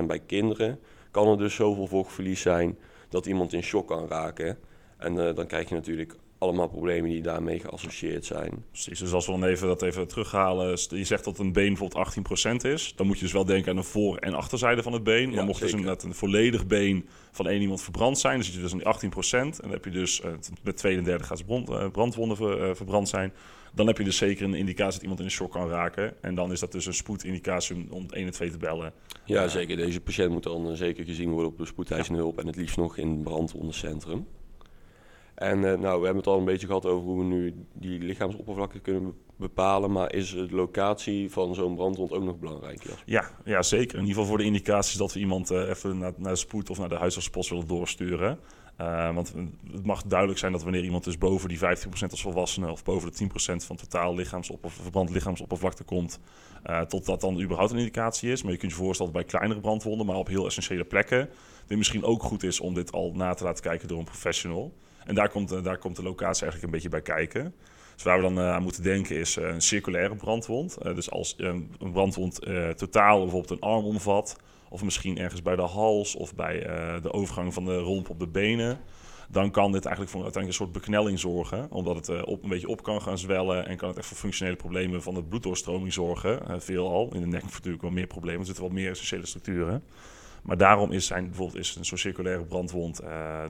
10% 0.00 0.06
bij 0.06 0.18
kinderen, 0.18 0.78
kan 1.10 1.28
er 1.28 1.38
dus 1.38 1.54
zoveel 1.54 1.86
vochtverlies 1.86 2.40
zijn 2.40 2.78
dat 3.08 3.26
iemand 3.26 3.52
in 3.52 3.62
shock 3.62 3.86
kan 3.88 4.08
raken. 4.08 4.58
En 4.96 5.14
uh, 5.14 5.34
dan 5.34 5.46
krijg 5.46 5.68
je 5.68 5.74
natuurlijk 5.74 6.16
allemaal 6.38 6.68
problemen 6.68 7.10
die 7.10 7.22
daarmee 7.22 7.60
geassocieerd 7.60 8.24
zijn. 8.24 8.64
Precies, 8.70 8.98
dus 8.98 9.12
als 9.12 9.26
we 9.26 9.32
dan 9.32 9.44
even 9.44 9.66
dat 9.66 9.82
even 9.82 10.08
terughalen. 10.08 10.78
Je 10.88 11.04
zegt 11.04 11.24
dat 11.24 11.38
een 11.38 11.52
been 11.52 11.74
bijvoorbeeld 11.74 12.16
18% 12.62 12.66
is. 12.66 12.92
Dan 12.96 13.06
moet 13.06 13.16
je 13.16 13.22
dus 13.22 13.32
wel 13.32 13.44
denken 13.44 13.70
aan 13.70 13.76
de 13.76 13.82
voor- 13.82 14.16
en 14.16 14.34
achterzijde 14.34 14.82
van 14.82 14.92
het 14.92 15.02
been. 15.02 15.30
Ja, 15.30 15.36
maar 15.36 15.44
mocht 15.44 15.58
zeker. 15.60 15.76
dus 15.76 16.02
een, 16.02 16.08
een 16.08 16.14
volledig 16.14 16.66
been 16.66 17.08
van 17.30 17.48
één 17.48 17.60
iemand 17.60 17.82
verbrand 17.82 18.18
zijn, 18.18 18.34
dan 18.34 18.44
zit 18.44 18.54
je 18.54 18.60
dus 18.60 18.72
aan 18.72 19.00
die 19.00 19.10
18%. 19.10 19.30
En 19.30 19.54
dan 19.60 19.70
heb 19.70 19.84
je 19.84 19.90
dus 19.90 20.20
uh, 20.20 20.30
met 20.62 20.76
tweede 20.76 20.98
en 20.98 21.04
derde 21.04 21.24
gaat 21.24 21.42
uh, 21.48 21.88
brandwonden 21.90 22.36
ver, 22.36 22.68
uh, 22.68 22.74
verbrand 22.74 23.08
zijn. 23.08 23.32
Dan 23.74 23.86
heb 23.86 23.98
je 23.98 24.04
dus 24.04 24.16
zeker 24.16 24.44
een 24.44 24.54
indicatie 24.54 24.92
dat 24.92 25.02
iemand 25.02 25.18
in 25.18 25.24
een 25.24 25.30
shock 25.30 25.52
kan 25.52 25.68
raken. 25.68 26.22
En 26.22 26.34
dan 26.34 26.52
is 26.52 26.60
dat 26.60 26.72
dus 26.72 26.86
een 26.86 26.94
spoedindicatie 26.94 27.76
om, 27.76 27.86
om 27.90 28.06
1 28.10 28.26
en 28.26 28.32
2 28.32 28.50
te 28.50 28.58
bellen. 28.58 28.92
Ja, 29.24 29.48
zeker. 29.48 29.76
Deze 29.76 30.00
patiënt 30.00 30.32
moet 30.32 30.42
dan 30.42 30.76
zeker 30.76 31.04
gezien 31.04 31.30
worden 31.30 31.50
op 31.50 31.58
de 31.58 31.66
spoedeisende 31.66 32.18
ja. 32.18 32.24
hulp. 32.24 32.38
En 32.38 32.46
het 32.46 32.56
liefst 32.56 32.76
nog 32.76 32.96
in 32.96 33.10
het 33.10 33.22
brandwondencentrum. 33.22 34.26
En 35.38 35.58
uh, 35.58 35.64
nou, 35.64 35.98
we 35.98 36.04
hebben 36.04 36.16
het 36.16 36.26
al 36.26 36.38
een 36.38 36.44
beetje 36.44 36.66
gehad 36.66 36.86
over 36.86 37.04
hoe 37.04 37.18
we 37.18 37.24
nu 37.24 37.54
die 37.72 37.98
lichaamsoppervlakte 37.98 38.78
kunnen 38.78 39.14
bepalen. 39.36 39.92
Maar 39.92 40.12
is 40.12 40.30
de 40.30 40.46
locatie 40.50 41.30
van 41.30 41.54
zo'n 41.54 41.74
brandwond 41.74 42.12
ook 42.12 42.24
nog 42.24 42.38
belangrijk? 42.38 42.82
Ja? 43.04 43.30
Ja, 43.44 43.62
zeker. 43.62 43.94
In 43.94 44.00
ieder 44.00 44.14
geval 44.14 44.28
voor 44.28 44.38
de 44.38 44.44
indicaties 44.44 44.96
dat 44.96 45.12
we 45.12 45.20
iemand 45.20 45.50
uh, 45.50 45.68
even 45.68 45.98
naar, 45.98 46.12
naar 46.16 46.32
de 46.32 46.38
spoed 46.38 46.70
of 46.70 46.78
naar 46.78 46.88
de 46.88 46.94
huisartspost 46.94 47.50
willen 47.50 47.66
doorsturen. 47.66 48.38
Uh, 48.80 49.14
want 49.14 49.34
het 49.72 49.84
mag 49.84 50.02
duidelijk 50.02 50.38
zijn 50.38 50.52
dat 50.52 50.62
wanneer 50.62 50.84
iemand 50.84 51.04
dus 51.04 51.18
boven 51.18 51.48
die 51.48 51.58
15% 51.58 51.62
als 52.10 52.22
volwassene 52.22 52.70
of 52.70 52.84
boven 52.84 53.12
de 53.12 53.28
10% 53.28 53.66
van 53.66 53.76
totaal 53.76 54.14
lichaamsop 54.14 54.70
verbrand 54.70 55.10
lichaamsoppervlakte 55.10 55.84
komt, 55.84 56.20
uh, 56.66 56.80
tot 56.80 57.06
dat 57.06 57.20
dan 57.20 57.40
überhaupt 57.40 57.72
een 57.72 57.78
indicatie 57.78 58.30
is. 58.30 58.42
Maar 58.42 58.52
je 58.52 58.58
kunt 58.58 58.72
je 58.72 58.78
voorstellen 58.78 59.12
bij 59.12 59.24
kleinere 59.24 59.60
brandwonden, 59.60 60.06
maar 60.06 60.16
op 60.16 60.28
heel 60.28 60.46
essentiële 60.46 60.84
plekken, 60.84 61.28
dit 61.66 61.78
misschien 61.78 62.04
ook 62.04 62.22
goed 62.22 62.42
is 62.42 62.60
om 62.60 62.74
dit 62.74 62.92
al 62.92 63.12
na 63.14 63.34
te 63.34 63.44
laten 63.44 63.62
kijken 63.62 63.88
door 63.88 63.98
een 63.98 64.04
professional. 64.04 64.72
En 65.08 65.14
daar 65.14 65.28
komt, 65.28 65.52
uh, 65.52 65.62
daar 65.62 65.78
komt 65.78 65.96
de 65.96 66.02
locatie 66.02 66.42
eigenlijk 66.42 66.62
een 66.62 66.70
beetje 66.70 66.88
bij 66.88 67.02
kijken. 67.02 67.54
Dus 67.94 68.02
waar 68.02 68.16
we 68.16 68.22
dan 68.22 68.40
aan 68.40 68.62
moeten 68.62 68.82
denken 68.82 69.16
is 69.16 69.36
een 69.36 69.60
circulaire 69.60 70.16
brandwond. 70.16 70.78
dus 70.82 71.10
als 71.10 71.34
een 71.38 71.70
brandwond 71.92 72.40
totaal 72.76 73.20
bijvoorbeeld 73.20 73.50
een 73.50 73.68
arm 73.68 73.84
omvat, 73.84 74.36
of 74.68 74.82
misschien 74.82 75.18
ergens 75.18 75.42
bij 75.42 75.56
de 75.56 75.62
hals 75.62 76.16
of 76.16 76.34
bij 76.34 76.60
de 77.02 77.12
overgang 77.12 77.54
van 77.54 77.64
de 77.64 77.78
romp 77.78 78.10
op 78.10 78.18
de 78.18 78.26
benen. 78.26 78.80
Dan 79.30 79.50
kan 79.50 79.72
dit 79.72 79.84
eigenlijk 79.84 80.14
voor 80.16 80.22
uiteindelijk 80.22 80.60
een 80.60 80.66
soort 80.66 80.84
beknelling 80.84 81.18
zorgen. 81.18 81.70
Omdat 81.70 82.06
het 82.06 82.24
op, 82.24 82.42
een 82.42 82.48
beetje 82.48 82.68
op 82.68 82.82
kan 82.82 83.02
gaan 83.02 83.18
zwellen. 83.18 83.66
En 83.66 83.76
kan 83.76 83.88
het 83.88 83.98
echt 83.98 84.06
voor 84.06 84.16
functionele 84.16 84.56
problemen 84.56 85.02
van 85.02 85.14
de 85.14 85.24
bloeddoorstroming 85.24 85.92
zorgen. 85.92 86.42
Uh, 86.48 86.54
veelal. 86.58 87.14
In 87.14 87.20
de 87.20 87.26
nek 87.26 87.42
natuurlijk 87.42 87.82
wel 87.82 87.90
meer 87.90 88.06
problemen. 88.06 88.40
Er 88.40 88.46
zitten 88.46 88.64
wel 88.64 88.72
meer 88.72 88.90
essentiële 88.90 89.26
structuren. 89.26 89.82
Maar 90.42 90.56
daarom 90.56 90.92
is, 90.92 91.06
zijn, 91.06 91.26
bijvoorbeeld 91.26 91.58
is 91.58 91.76
een 91.76 91.84
soort 91.84 92.00
circulaire 92.00 92.44
brandwond 92.44 93.00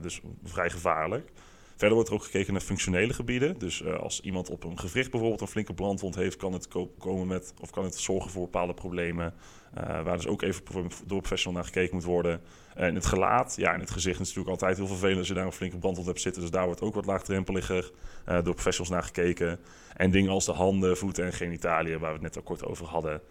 dus 0.01 0.21
vrij 0.43 0.69
gevaarlijk. 0.69 1.31
Verder 1.79 1.97
wordt 1.97 2.09
er 2.09 2.15
ook 2.15 2.23
gekeken 2.23 2.53
naar 2.53 2.61
functionele 2.61 3.13
gebieden. 3.13 3.57
Dus 3.57 3.81
uh, 3.81 3.99
als 3.99 4.21
iemand 4.21 4.49
op 4.49 4.63
een 4.63 4.79
gewricht 4.79 5.11
bijvoorbeeld 5.11 5.41
een 5.41 5.47
flinke 5.47 5.73
brandwond 5.73 6.15
heeft, 6.15 6.37
kan 6.37 6.53
het 6.53 6.67
komen 6.97 7.27
met 7.27 7.53
of 7.61 7.69
kan 7.69 7.83
het 7.83 7.95
zorgen 7.95 8.31
voor 8.31 8.41
bepaalde 8.41 8.73
problemen. 8.73 9.33
Uh, 9.77 9.83
waar 10.03 10.15
dus 10.15 10.27
ook 10.27 10.41
even 10.41 10.63
door 11.05 11.21
professional 11.21 11.57
naar 11.57 11.65
gekeken 11.65 11.95
moet 11.95 12.03
worden. 12.03 12.41
En 12.75 12.95
het 12.95 13.05
gelaat, 13.05 13.53
ja, 13.57 13.73
en 13.73 13.79
het 13.79 13.91
gezicht 13.91 14.19
is 14.19 14.27
natuurlijk 14.27 14.49
altijd 14.49 14.77
heel 14.77 14.87
vervelend 14.87 15.17
als 15.17 15.27
je 15.27 15.33
daar 15.33 15.45
een 15.45 15.51
flinke 15.51 15.77
brandwond 15.77 16.07
hebt 16.07 16.21
zitten. 16.21 16.41
Dus 16.41 16.51
daar 16.51 16.65
wordt 16.65 16.81
ook 16.81 16.93
wat 16.93 17.05
laagdrempeliger 17.05 17.91
uh, 18.29 18.43
door 18.43 18.53
professionals 18.53 18.89
naar 18.89 19.03
gekeken. 19.03 19.59
En 19.95 20.11
dingen 20.11 20.31
als 20.31 20.45
de 20.45 20.51
handen, 20.51 20.97
voeten 20.97 21.25
en 21.25 21.33
genitaliën, 21.33 21.99
waar 21.99 22.09
we 22.09 22.15
het 22.15 22.21
net 22.21 22.35
al 22.35 22.41
kort 22.41 22.65
over 22.65 22.85
hadden. 22.85 23.21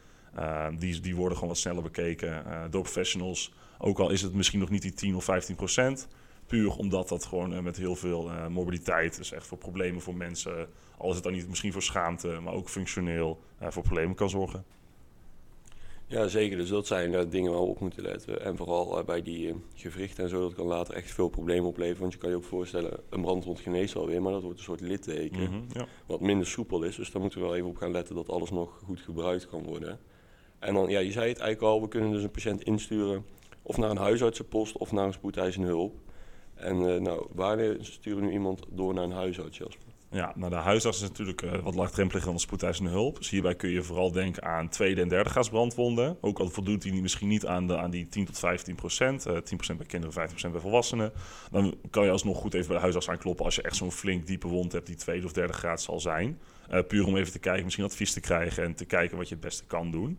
die, 0.79 1.01
die 1.01 1.17
worden 1.17 1.35
gewoon 1.35 1.53
wat 1.53 1.63
sneller 1.63 1.83
bekeken 1.83 2.45
door 2.71 2.83
professionals. 2.83 3.53
Ook 3.79 3.99
al 3.99 4.11
is 4.11 4.23
het 4.23 4.35
misschien 4.35 4.61
nog 4.61 4.71
niet 4.71 4.83
die 4.83 4.93
10 4.95 5.17
of 5.17 5.25
15 5.25 5.55
procent. 5.55 6.09
Puur 6.49 6.77
omdat 6.77 7.09
dat 7.09 7.25
gewoon 7.25 7.53
uh, 7.53 7.61
met 7.61 7.77
heel 7.77 7.97
veel 7.97 8.31
uh, 8.31 8.47
mobiliteit, 8.47 9.17
dus 9.17 9.33
echt 9.33 9.47
voor 9.47 9.59
problemen 9.59 10.01
voor 10.01 10.15
mensen, 10.15 10.69
al 10.99 11.09
is 11.09 11.15
het 11.15 11.25
dan 11.25 11.33
niet 11.33 11.49
misschien 11.49 11.73
voor 11.73 11.83
schaamte, 11.83 12.29
maar 12.29 12.53
ook 12.53 12.69
functioneel 12.69 13.41
uh, 13.63 13.69
voor 13.71 13.83
problemen 13.83 14.15
kan 14.15 14.31
zorgen. 14.31 14.65
Ja, 16.07 16.29
zeker. 16.29 16.57
Dus 16.57 16.69
dat 16.69 16.87
zijn 16.87 17.29
dingen 17.31 17.53
waar 17.53 17.61
we 17.61 17.67
op 17.67 17.81
moeten 17.81 18.03
letten. 18.03 18.45
En 18.45 18.57
vooral 18.57 19.05
bij 19.05 19.23
die 19.23 19.55
gewrichten 19.75 20.25
en 20.25 20.31
zo, 20.31 20.41
dat 20.41 20.55
kan 20.55 20.67
later 20.67 20.95
echt 20.95 21.11
veel 21.11 21.29
problemen 21.29 21.69
opleveren. 21.69 22.01
Want 22.01 22.13
je 22.13 22.19
kan 22.19 22.31
je 22.31 22.37
ook 22.37 22.45
voorstellen, 22.45 23.01
een 23.09 23.21
brandwond 23.21 23.61
geneest 23.61 23.97
alweer, 23.97 24.23
maar 24.23 24.33
dat 24.33 24.43
wordt 24.43 24.59
een 24.59 24.65
soort 24.65 24.81
litteken, 24.81 25.41
mm 25.41 25.47
-hmm, 25.47 25.67
ja. 25.73 25.87
wat 26.07 26.21
minder 26.21 26.47
soepel 26.47 26.83
is. 26.83 26.97
Dus 26.97 27.11
daar 27.11 27.21
moeten 27.21 27.41
we 27.41 27.47
wel 27.47 27.57
even 27.57 27.69
op 27.69 27.77
gaan 27.77 27.91
letten 27.91 28.15
dat 28.15 28.29
alles 28.29 28.51
nog 28.51 28.81
goed 28.85 29.01
gebruikt 29.01 29.49
kan 29.49 29.63
worden. 29.63 29.99
En 30.59 30.75
dan, 30.75 30.89
ja, 30.89 30.99
je 30.99 31.13
zei 31.13 31.29
het 31.29 31.39
eigenlijk 31.39 31.73
al, 31.73 31.81
we 31.81 31.89
kunnen 31.89 32.13
dus 32.13 32.23
een 32.23 32.31
patiënt 32.31 32.63
insturen 32.63 33.25
of 33.63 33.77
naar 33.77 33.91
een 33.91 33.97
huisartsenpost 33.97 34.77
of 34.77 34.93
naar 34.93 35.07
een 35.07 35.13
spoedeisende 35.13 35.67
hulp. 35.67 35.95
En 36.59 36.77
uh, 36.77 37.01
nou, 37.01 37.27
wanneer 37.33 37.77
sturen 37.81 38.21
we 38.21 38.27
nu 38.27 38.33
iemand 38.33 38.67
door 38.71 38.95
naar 38.95 39.05
een 39.05 39.11
huisarts, 39.11 39.59
Jasper? 39.59 39.87
Ja, 40.11 40.33
nou 40.37 40.51
de 40.51 40.57
huisarts 40.57 41.03
is 41.03 41.09
natuurlijk 41.09 41.43
uh, 41.43 41.53
wat 41.63 41.75
laagdrempeliger 41.75 42.27
dan 42.27 42.37
de 42.37 42.43
spoedeisende 42.43 42.91
hulp. 42.91 43.17
Dus 43.17 43.31
hierbij 43.31 43.55
kun 43.55 43.71
je 43.71 43.83
vooral 43.83 44.13
denken 44.13 44.43
aan 44.43 44.69
tweede 44.69 45.01
en 45.01 45.09
derde 45.09 45.49
brandwonden. 45.51 46.17
Ook 46.21 46.39
al 46.39 46.49
voldoet 46.49 46.83
die 46.83 47.03
misschien 47.03 47.29
niet 47.29 47.47
aan, 47.47 47.67
de, 47.67 47.79
aan 47.79 47.91
die 47.91 48.09
10 48.09 48.25
tot 48.25 48.39
15 48.39 48.75
procent. 48.75 49.27
Uh, 49.27 49.37
10 49.37 49.57
procent 49.57 49.79
bij 49.79 49.87
kinderen, 49.87 50.15
15 50.15 50.33
procent 50.33 50.53
bij 50.53 50.63
volwassenen. 50.63 51.13
Dan 51.51 51.75
kan 51.91 52.05
je 52.05 52.11
alsnog 52.11 52.39
goed 52.39 52.55
even 52.55 52.67
bij 52.67 52.77
de 52.77 52.83
huisarts 52.83 53.09
aankloppen 53.09 53.45
als 53.45 53.55
je 53.55 53.63
echt 53.63 53.77
zo'n 53.77 53.93
flink 53.93 54.27
diepe 54.27 54.49
wond 54.49 54.73
hebt 54.73 54.87
die 54.87 54.97
tweede 54.97 55.27
of 55.27 55.33
derde 55.33 55.53
graad 55.53 55.83
zal 55.83 56.01
zijn. 56.01 56.41
Puur 56.89 57.07
om 57.07 57.17
even 57.17 57.33
te 57.33 57.39
kijken, 57.39 57.65
misschien 57.65 57.85
advies 57.85 58.13
te 58.13 58.21
krijgen 58.21 58.65
en 58.65 58.75
te 58.75 58.85
kijken 58.85 59.17
wat 59.17 59.29
je 59.29 59.35
het 59.35 59.45
beste 59.45 59.65
kan 59.65 59.91
doen. 59.91 60.19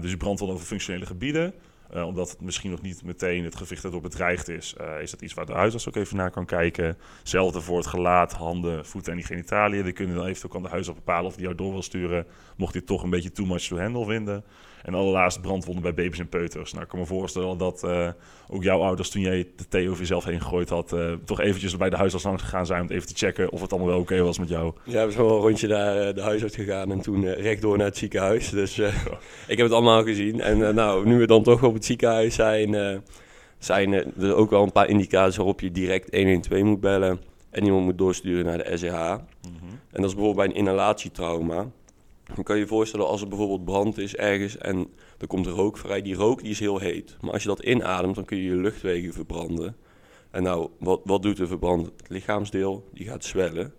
dus 0.00 0.10
je 0.10 0.16
brandwonden 0.16 0.56
over 0.56 0.68
functionele 0.68 1.06
gebieden. 1.06 1.54
Uh, 1.94 2.06
omdat 2.06 2.30
het 2.30 2.40
misschien 2.40 2.70
nog 2.70 2.82
niet 2.82 3.04
meteen 3.04 3.44
het 3.44 3.56
gewicht 3.56 3.84
erdoor 3.84 4.00
bedreigd 4.00 4.48
is, 4.48 4.74
uh, 4.80 5.00
is 5.00 5.10
dat 5.10 5.22
iets 5.22 5.34
waar 5.34 5.46
de 5.46 5.52
huisarts 5.52 5.88
ook 5.88 5.96
even 5.96 6.16
naar 6.16 6.30
kan 6.30 6.46
kijken. 6.46 6.96
Hetzelfde 7.18 7.60
voor 7.60 7.76
het 7.76 7.86
gelaat, 7.86 8.32
handen, 8.32 8.86
voeten 8.86 9.12
en 9.12 9.18
die 9.18 9.26
genitaliën. 9.26 9.84
Die 9.84 9.92
kunnen 9.92 10.16
dan 10.16 10.24
eventueel 10.24 10.52
kan 10.52 10.62
de 10.62 10.68
huisarts 10.68 10.98
bepalen 10.98 11.26
of 11.26 11.34
die 11.34 11.44
jou 11.44 11.54
door 11.54 11.72
wil 11.72 11.82
sturen, 11.82 12.26
mocht 12.56 12.72
hij 12.72 12.82
toch 12.82 13.02
een 13.02 13.10
beetje 13.10 13.32
too 13.32 13.46
much 13.46 13.62
to 13.62 13.78
handle 13.78 14.04
vinden. 14.04 14.44
En 14.82 14.94
allerlaatst 14.94 15.40
brandwonden 15.40 15.82
bij 15.82 15.94
baby's 15.94 16.18
en 16.18 16.28
peuters. 16.28 16.72
Nou, 16.72 16.84
ik 16.84 16.90
kan 16.90 16.98
me 16.98 17.06
voorstellen 17.06 17.58
dat 17.58 17.82
uh, 17.84 18.08
ook 18.48 18.62
jouw 18.62 18.80
ouders, 18.80 19.10
toen 19.10 19.22
jij 19.22 19.48
de 19.56 19.68
thee 19.68 19.88
over 19.88 20.00
jezelf 20.00 20.24
heen 20.24 20.40
gegooid 20.40 20.68
had, 20.68 20.92
uh, 20.92 21.12
toch 21.24 21.40
eventjes 21.40 21.76
bij 21.76 21.90
de 21.90 21.96
huisarts 21.96 22.24
langs 22.24 22.42
gegaan 22.42 22.66
zijn 22.66 22.82
om 22.82 22.88
even 22.88 23.06
te 23.06 23.14
checken 23.14 23.52
of 23.52 23.60
het 23.60 23.70
allemaal 23.70 23.90
wel 23.90 24.00
oké 24.00 24.12
okay 24.12 24.24
was 24.24 24.38
met 24.38 24.48
jou. 24.48 24.72
Ja, 24.84 25.06
we 25.06 25.12
zijn 25.12 25.24
wel 25.24 25.36
een 25.36 25.42
rondje 25.42 25.68
naar 25.68 26.08
uh, 26.08 26.14
de 26.14 26.22
huisarts 26.22 26.56
gegaan 26.56 26.92
en 26.92 27.00
toen 27.00 27.32
rechtdoor 27.34 27.76
naar 27.76 27.86
het 27.86 27.96
ziekenhuis. 27.96 28.50
Dus 28.50 28.78
ik 29.52 29.56
heb 29.56 29.58
het 29.58 29.72
allemaal 29.72 30.02
gezien. 30.02 30.40
En 30.40 30.74
nou, 30.74 31.06
nu 31.06 31.18
we 31.18 31.26
dan 31.26 31.42
toch 31.42 31.62
op 31.62 31.74
het 31.74 31.84
ziekenhuis 31.84 32.34
zijn, 32.34 33.02
zijn 33.58 33.92
er 33.92 34.34
ook 34.34 34.50
wel 34.50 34.62
een 34.62 34.72
paar 34.72 34.88
indicaties 34.88 35.36
waarop 35.36 35.60
je 35.60 35.70
direct 35.70 36.14
112 36.14 36.62
moet 36.62 36.80
bellen 36.80 37.20
en 37.50 37.64
iemand 37.64 37.84
moet 37.84 37.98
doorsturen 37.98 38.44
naar 38.44 38.58
de 38.58 38.76
SEH. 38.76 38.92
Mm 38.92 39.56
-hmm. 39.60 39.68
En 39.68 40.00
dat 40.00 40.10
is 40.10 40.14
bijvoorbeeld 40.14 40.36
bij 40.36 40.46
een 40.46 40.66
inhalatietrauma. 40.66 41.66
Dan 42.34 42.44
kan 42.44 42.56
je 42.56 42.62
je 42.62 42.68
voorstellen 42.68 43.06
als 43.06 43.20
er 43.20 43.28
bijvoorbeeld 43.28 43.64
brand 43.64 43.98
is 43.98 44.16
ergens 44.16 44.56
en 44.56 44.88
er 45.18 45.26
komt 45.26 45.46
rook 45.46 45.78
vrij. 45.78 46.02
Die 46.02 46.14
rook 46.14 46.40
die 46.40 46.50
is 46.50 46.60
heel 46.60 46.78
heet. 46.78 47.16
Maar 47.20 47.32
als 47.32 47.42
je 47.42 47.48
dat 47.48 47.62
inademt, 47.62 48.14
dan 48.14 48.24
kun 48.24 48.36
je 48.36 48.44
je 48.44 48.56
luchtwegen 48.56 49.12
verbranden. 49.12 49.76
En 50.30 50.42
nou, 50.42 50.68
wat, 50.78 51.00
wat 51.04 51.22
doet 51.22 51.36
de 51.36 51.46
verbrand? 51.46 51.86
Het 51.86 52.08
lichaamsdeel, 52.08 52.88
die 52.92 53.06
gaat 53.06 53.24
zwellen. 53.24 53.74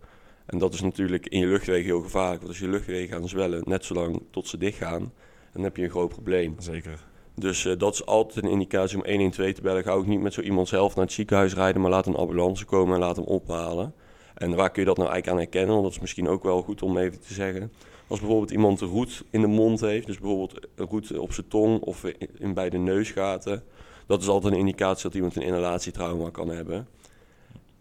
En 0.46 0.58
dat 0.58 0.74
is 0.74 0.82
natuurlijk 0.82 1.28
in 1.28 1.40
je 1.40 1.48
luchtwegen 1.48 1.86
heel 1.86 2.02
gevaarlijk. 2.02 2.42
Want 2.42 2.48
als 2.48 2.60
je 2.60 2.70
luchtwegen 2.70 3.18
gaan 3.18 3.28
zwellen, 3.28 3.62
net 3.66 3.86
zolang 3.86 4.22
tot 4.32 4.48
ze 4.48 4.58
dicht 4.58 4.78
gaan, 4.78 5.14
dan 5.54 5.64
heb 5.64 5.78
je 5.78 5.84
een 5.84 5.90
groot 5.90 6.10
probleem. 6.10 6.56
Zeker. 6.58 7.04
Dus 7.36 7.66
uh, 7.66 7.78
dat 7.78 7.94
is 7.94 8.06
altijd 8.06 8.46
een 8.46 8.52
indicatie 8.52 8.98
om 8.98 9.10
112 9.10 9.54
te 9.54 9.62
bellen. 9.62 9.84
Ga 9.84 9.92
ook 9.92 10.08
niet 10.08 10.22
met 10.22 10.34
zo 10.34 10.42
iemand 10.42 10.68
zelf 10.68 10.96
naar 10.96 11.06
het 11.06 11.14
ziekenhuis 11.14 11.54
rijden, 11.54 11.82
maar 11.82 11.92
laat 11.92 12.06
een 12.06 12.16
ambulance 12.16 12.66
komen 12.66 12.94
en 12.94 13.00
laat 13.00 13.16
hem 13.16 13.26
ophalen. 13.26 13.94
En 14.34 14.56
waar 14.56 14.72
kun 14.72 14.82
je 14.82 14.88
dat 14.88 14.98
nou 14.98 15.10
eigenlijk 15.10 15.28
aan 15.38 15.44
herkennen? 15.44 15.72
Want 15.72 15.84
dat 15.84 15.94
is 15.94 16.00
misschien 16.00 16.28
ook 16.28 16.44
wel 16.44 16.62
goed 16.62 16.82
om 16.82 16.98
even 16.98 17.20
te 17.20 17.34
zeggen. 17.34 17.72
Als 18.14 18.22
bijvoorbeeld 18.22 18.52
iemand 18.52 18.82
een 18.82 18.88
roet 18.88 19.24
in 19.30 19.42
de 19.42 19.48
mond 19.48 19.82
heeft, 19.82 20.06
dus 20.06 20.20
bijvoorbeeld 20.20 20.68
roet 20.76 21.18
op 21.18 21.34
zijn 21.34 21.48
tong 21.48 21.80
of 21.80 22.04
in 22.38 22.54
beide 22.54 22.78
neusgaten, 22.78 23.64
dat 24.08 24.22
is 24.22 24.28
altijd 24.28 24.54
een 24.54 24.60
indicatie 24.60 25.04
dat 25.04 25.14
iemand 25.14 25.36
een 25.36 25.42
inhalatietrauma 25.42 26.30
kan 26.30 26.50
hebben. 26.50 26.88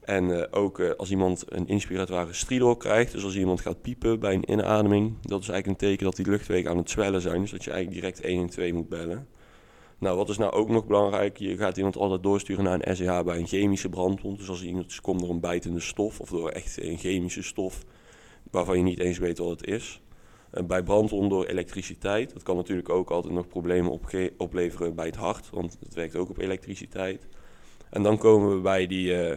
En 0.01 0.29
uh, 0.29 0.43
ook 0.51 0.79
uh, 0.79 0.91
als 0.97 1.11
iemand 1.11 1.45
een 1.49 1.69
inspiratoire 1.69 2.33
stridor 2.33 2.77
krijgt, 2.77 3.13
dus 3.13 3.25
als 3.25 3.37
iemand 3.37 3.61
gaat 3.61 3.83
piepen 3.83 4.21
bij 4.21 4.35
een 4.35 4.51
inademing, 4.51 5.15
dat 5.23 5.41
is 5.41 5.49
eigenlijk 5.49 5.67
een 5.67 5.89
teken 5.89 6.05
dat 6.05 6.17
die 6.17 6.27
luchtwegen 6.27 6.71
aan 6.71 6.77
het 6.77 6.91
zwellen 6.91 7.21
zijn, 7.21 7.41
dus 7.41 7.51
dat 7.51 7.65
je 7.65 7.71
eigenlijk 7.71 8.01
direct 8.01 8.27
112 8.27 8.73
moet 8.73 8.89
bellen. 8.89 9.29
Nou, 9.99 10.17
wat 10.17 10.29
is 10.29 10.39
nou 10.39 10.53
ook 10.53 10.69
nog 10.69 10.87
belangrijk? 10.87 11.37
Je 11.37 11.57
gaat 11.57 11.77
iemand 11.77 11.97
altijd 11.97 12.23
doorsturen 12.23 12.65
naar 12.65 12.81
een 12.83 12.97
SEH 12.97 13.23
bij 13.23 13.39
een 13.39 13.47
chemische 13.47 13.89
brandwond. 13.89 14.39
Dus 14.39 14.49
als 14.49 14.63
iemand 14.63 15.01
komt 15.01 15.21
door 15.21 15.31
een 15.31 15.41
bijtende 15.41 15.81
stof 15.81 16.21
of 16.21 16.29
door 16.29 16.49
echt 16.49 16.83
een 16.83 16.99
chemische 16.99 17.43
stof 17.43 17.85
waarvan 18.51 18.77
je 18.77 18.83
niet 18.83 19.01
eens 19.01 19.19
weet 19.19 19.39
wat 19.39 19.51
het 19.51 19.67
is. 19.67 20.02
Uh, 20.55 20.65
bij 20.65 20.83
brandwond 20.83 21.31
door 21.31 21.45
elektriciteit. 21.45 22.33
Dat 22.33 22.43
kan 22.43 22.57
natuurlijk 22.57 22.89
ook 22.89 23.11
altijd 23.11 23.35
nog 23.35 23.49
problemen 23.49 24.01
opleveren 24.37 24.95
bij 24.95 25.07
het 25.07 25.17
hart, 25.17 25.51
want 25.51 25.79
het 25.81 25.95
werkt 25.95 26.17
ook 26.17 26.31
op 26.31 26.39
elektriciteit. 26.39 27.27
En 27.91 28.03
dan 28.03 28.19
komen 28.19 28.55
we 28.55 28.61
bij 28.61 28.87
die 28.87 29.29
uh, 29.31 29.37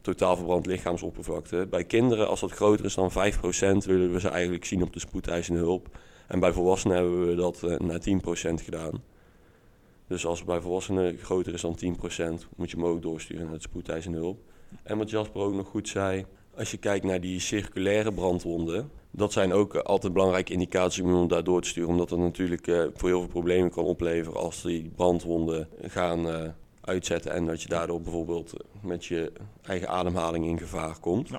totaal 0.00 0.36
verbrand 0.36 0.66
lichaamsoppervlakte. 0.66 1.66
Bij 1.70 1.84
kinderen, 1.84 2.28
als 2.28 2.40
dat 2.40 2.52
groter 2.52 2.84
is 2.84 2.94
dan 2.94 3.10
5%, 3.10 3.14
willen 3.86 4.12
we 4.12 4.20
ze 4.20 4.28
eigenlijk 4.28 4.64
zien 4.64 4.82
op 4.82 4.92
de 4.92 5.00
spoedeisende 5.00 5.60
hulp. 5.60 5.88
En 6.26 6.40
bij 6.40 6.52
volwassenen 6.52 6.96
hebben 6.96 7.26
we 7.26 7.34
dat 7.34 7.62
uh, 7.64 7.78
naar 7.78 8.00
10% 8.00 8.64
gedaan. 8.64 9.02
Dus 10.06 10.26
als 10.26 10.38
het 10.38 10.48
bij 10.48 10.60
volwassenen 10.60 11.18
groter 11.18 11.54
is 11.54 11.60
dan 11.60 11.78
10%, 11.84 11.86
moet 12.56 12.70
je 12.70 12.76
hem 12.76 12.86
ook 12.86 13.02
doorsturen 13.02 13.44
naar 13.44 13.54
de 13.54 13.60
spoedeisende 13.60 14.18
hulp. 14.18 14.38
En 14.82 14.98
wat 14.98 15.10
Jasper 15.10 15.40
ook 15.40 15.54
nog 15.54 15.68
goed 15.68 15.88
zei, 15.88 16.26
als 16.56 16.70
je 16.70 16.76
kijkt 16.76 17.04
naar 17.04 17.20
die 17.20 17.40
circulaire 17.40 18.12
brandwonden, 18.12 18.90
dat 19.14 19.32
zijn 19.32 19.52
ook 19.52 19.76
altijd 19.76 20.12
belangrijke 20.12 20.52
indicaties 20.52 21.02
om 21.02 21.28
daar 21.28 21.44
door 21.44 21.62
te 21.62 21.68
sturen. 21.68 21.90
Omdat 21.90 22.08
dat 22.08 22.18
natuurlijk 22.18 22.66
uh, 22.66 22.84
voor 22.94 23.08
heel 23.08 23.20
veel 23.20 23.28
problemen 23.28 23.70
kan 23.70 23.84
opleveren 23.84 24.40
als 24.40 24.62
die 24.62 24.90
brandwonden 24.96 25.68
gaan 25.82 26.26
uh, 26.26 26.48
uitzetten. 26.80 27.32
En 27.32 27.46
dat 27.46 27.62
je 27.62 27.68
daardoor 27.68 28.00
bijvoorbeeld 28.00 28.52
met 28.82 29.04
je 29.04 29.32
eigen 29.62 29.88
ademhaling 29.88 30.46
in 30.46 30.58
gevaar 30.58 30.98
komt. 31.00 31.30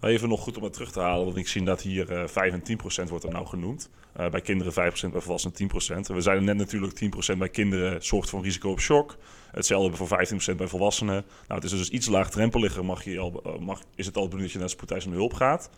Even 0.00 0.28
nog 0.28 0.40
goed 0.40 0.56
om 0.56 0.62
het 0.62 0.72
terug 0.72 0.92
te 0.92 1.00
halen, 1.00 1.24
want 1.24 1.36
ik 1.36 1.48
zie 1.48 1.62
dat 1.62 1.82
hier 1.82 2.12
uh, 2.12 2.26
5 2.26 2.52
en 2.52 2.62
10 2.62 2.76
procent 2.76 3.08
wordt 3.08 3.24
er 3.24 3.30
nou 3.30 3.46
genoemd. 3.46 3.90
Uh, 4.20 4.28
bij 4.28 4.40
kinderen 4.40 4.72
5 4.72 4.88
procent, 4.88 5.12
bij 5.12 5.20
volwassenen 5.20 5.56
10 5.56 5.68
procent. 5.68 6.06
We 6.06 6.20
zeiden 6.20 6.44
net 6.44 6.56
natuurlijk 6.56 6.92
10 6.92 7.10
procent 7.10 7.38
bij 7.38 7.48
kinderen 7.48 8.04
zorgt 8.04 8.30
voor 8.30 8.42
risico 8.42 8.70
op 8.70 8.80
shock. 8.80 9.16
Hetzelfde 9.50 9.96
voor 9.96 10.06
15 10.06 10.36
procent 10.36 10.56
bij 10.56 10.66
volwassenen. 10.66 11.24
Nou, 11.48 11.60
het 11.60 11.64
is 11.64 11.78
dus 11.78 11.90
iets 11.90 12.06
laagdrempeliger, 12.06 12.84
mag 12.84 13.04
je 13.04 13.18
al, 13.18 13.42
uh, 13.46 13.58
mag, 13.58 13.82
is 13.94 14.06
het 14.06 14.16
al 14.16 14.24
bedoeld 14.24 14.42
dat 14.42 14.52
je 14.52 14.58
naar 14.58 14.68
spoedeisende 14.68 15.16
hulp 15.16 15.32
gaat. 15.34 15.70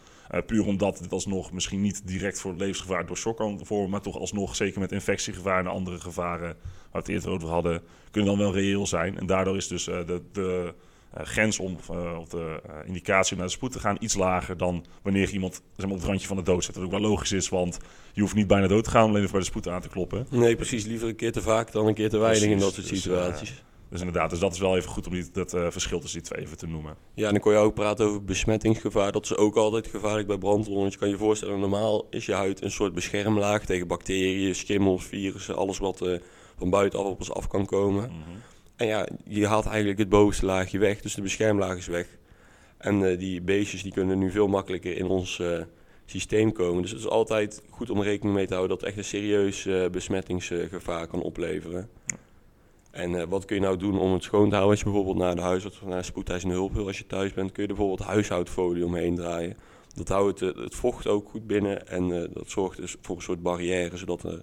Puur 0.46 0.66
omdat 0.66 0.98
dit 0.98 1.12
alsnog 1.12 1.52
misschien 1.52 1.80
niet 1.80 2.06
direct 2.06 2.40
voor 2.40 2.54
levensgevaar 2.54 3.06
door 3.06 3.16
shock 3.16 3.36
kan 3.36 3.60
vormen, 3.62 3.90
maar 3.90 4.00
toch 4.00 4.18
alsnog, 4.18 4.56
zeker 4.56 4.80
met 4.80 4.92
infectiegevaar 4.92 5.58
en 5.58 5.66
andere 5.66 6.00
gevaren 6.00 6.46
waar 6.46 6.56
we 6.90 6.98
het 6.98 7.08
eerder 7.08 7.30
over 7.30 7.48
hadden, 7.48 7.82
kunnen 8.10 8.30
dan 8.30 8.38
wel 8.38 8.54
reëel 8.54 8.86
zijn. 8.86 9.18
En 9.18 9.26
daardoor 9.26 9.56
is 9.56 9.68
dus 9.68 9.84
de, 9.84 10.22
eh, 10.32 10.72
grens 11.14 11.58
om, 11.58 11.76
eh, 11.90 12.18
of 12.18 12.28
de 12.28 12.60
eh, 12.66 12.74
indicatie 12.86 13.32
om 13.32 13.38
naar 13.38 13.46
de 13.46 13.52
spoed 13.52 13.72
te 13.72 13.80
gaan 13.80 13.96
iets 14.00 14.14
lager 14.14 14.56
dan 14.56 14.84
wanneer 15.02 15.26
je 15.26 15.32
iemand 15.32 15.54
zeg 15.54 15.86
maar, 15.86 15.94
op 15.94 16.00
het 16.00 16.08
randje 16.08 16.26
van 16.26 16.36
de 16.36 16.42
dood 16.42 16.64
zet. 16.64 16.74
Wat 16.74 16.84
ook 16.84 16.90
wel 16.90 17.00
logisch 17.00 17.32
is, 17.32 17.48
want 17.48 17.78
je 18.12 18.20
hoeft 18.20 18.34
niet 18.34 18.46
bijna 18.46 18.66
dood 18.66 18.84
te 18.84 18.90
gaan 18.90 19.02
om 19.02 19.08
alleen 19.08 19.20
even 19.20 19.32
bij 19.32 19.40
de 19.40 19.46
spoed 19.46 19.68
aan 19.68 19.80
te 19.80 19.88
kloppen. 19.88 20.26
Nee, 20.30 20.56
precies. 20.56 20.84
Liever 20.84 21.08
een 21.08 21.16
keer 21.16 21.32
te 21.32 21.42
vaak 21.42 21.72
dan 21.72 21.86
een 21.86 21.94
keer 21.94 22.10
te 22.10 22.18
weinig 22.18 22.50
in 22.50 22.58
dat 22.58 22.74
soort 22.74 22.88
dus, 22.88 23.02
situaties. 23.02 23.62
Dus 23.92 24.00
inderdaad, 24.00 24.30
dus 24.30 24.38
dat 24.38 24.52
is 24.52 24.58
wel 24.58 24.76
even 24.76 24.90
goed 24.90 25.06
om 25.06 25.12
die, 25.12 25.30
dat 25.32 25.54
eh, 25.54 25.66
verschil 25.70 26.00
tussen 26.00 26.22
die 26.22 26.30
twee 26.30 26.44
even 26.44 26.56
te 26.56 26.66
noemen. 26.66 26.96
Ja, 27.14 27.26
en 27.26 27.32
dan 27.32 27.40
kon 27.40 27.52
je 27.52 27.58
ook 27.58 27.74
praten 27.74 28.06
over 28.06 28.24
besmettingsgevaar. 28.24 29.12
Dat 29.12 29.24
is 29.24 29.36
ook 29.36 29.56
altijd 29.56 29.86
gevaarlijk 29.86 30.26
bij 30.26 30.38
brandwonden. 30.38 30.80
Want 30.80 30.92
je 30.92 30.98
kan 30.98 31.08
je 31.08 31.16
voorstellen, 31.16 31.60
normaal 31.60 32.06
is 32.10 32.26
je 32.26 32.32
huid 32.32 32.62
een 32.62 32.70
soort 32.70 32.94
beschermlaag 32.94 33.64
tegen 33.64 33.86
bacteriën, 33.86 34.54
schimmels, 34.54 35.04
virussen, 35.04 35.56
alles 35.56 35.78
wat 35.78 36.00
eh, 36.00 36.18
van 36.58 36.70
buitenaf 36.70 37.06
op 37.06 37.18
ons 37.18 37.32
af 37.32 37.48
kan 37.48 37.66
komen. 37.66 38.02
Mhm. 38.02 38.38
Ja, 38.86 39.08
je 39.24 39.46
haalt 39.46 39.66
eigenlijk 39.66 39.98
het 39.98 40.08
bovenste 40.08 40.46
laagje 40.46 40.78
weg, 40.78 41.00
dus 41.00 41.14
de 41.14 41.22
beschermlaag 41.22 41.76
is 41.76 41.86
weg. 41.86 42.06
En 42.82 43.10
eh, 43.10 43.18
die 43.18 43.40
beestjes 43.40 43.82
die 43.82 43.92
kunnen 43.92 44.18
nu 44.18 44.30
veel 44.30 44.48
makkelijker 44.48 44.96
in 44.96 45.06
ons 45.06 45.38
eh, 45.38 45.60
systeem 46.06 46.52
komen. 46.52 46.82
Dus 46.82 46.90
het 46.90 47.00
is 47.00 47.08
altijd 47.08 47.62
goed 47.70 47.90
om 47.90 48.02
rekening 48.02 48.34
mee 48.34 48.46
te 48.46 48.54
houden 48.54 48.76
dat 48.76 48.80
het 48.80 48.88
echt 48.88 48.98
een 48.98 49.18
serieus 49.18 49.66
eh, 49.66 49.88
besmettingsgevaar 49.90 51.06
kan 51.06 51.22
opleveren. 51.22 51.88
En 52.90 53.28
wat 53.28 53.44
kun 53.44 53.56
je 53.56 53.62
nou 53.62 53.76
doen 53.76 53.98
om 53.98 54.12
het 54.12 54.22
schoon 54.22 54.48
te 54.48 54.54
houden? 54.54 54.70
Als 54.70 54.78
je 54.78 54.84
bijvoorbeeld 54.84 55.16
naar 55.16 55.34
de 55.34 55.40
huisarts 55.40 55.80
of 55.80 55.88
naar 55.88 56.04
spoedeisende 56.04 56.54
hulp 56.54 56.72
wil, 56.72 56.86
als 56.86 56.98
je 56.98 57.06
thuis 57.06 57.32
bent, 57.32 57.52
kun 57.52 57.62
je 57.62 57.68
er 57.68 57.74
bijvoorbeeld 57.74 58.08
huishoudfolie 58.08 58.84
omheen 58.84 59.14
draaien. 59.14 59.56
Dat 59.94 60.08
houdt 60.08 60.40
het, 60.40 60.56
het 60.56 60.74
vocht 60.74 61.06
ook 61.06 61.28
goed 61.28 61.46
binnen 61.46 61.88
en 61.88 62.08
dat 62.32 62.50
zorgt 62.50 62.76
dus 62.76 62.96
voor 63.00 63.16
een 63.16 63.22
soort 63.22 63.42
barrière, 63.42 63.96
zodat 63.96 64.22
er 64.22 64.42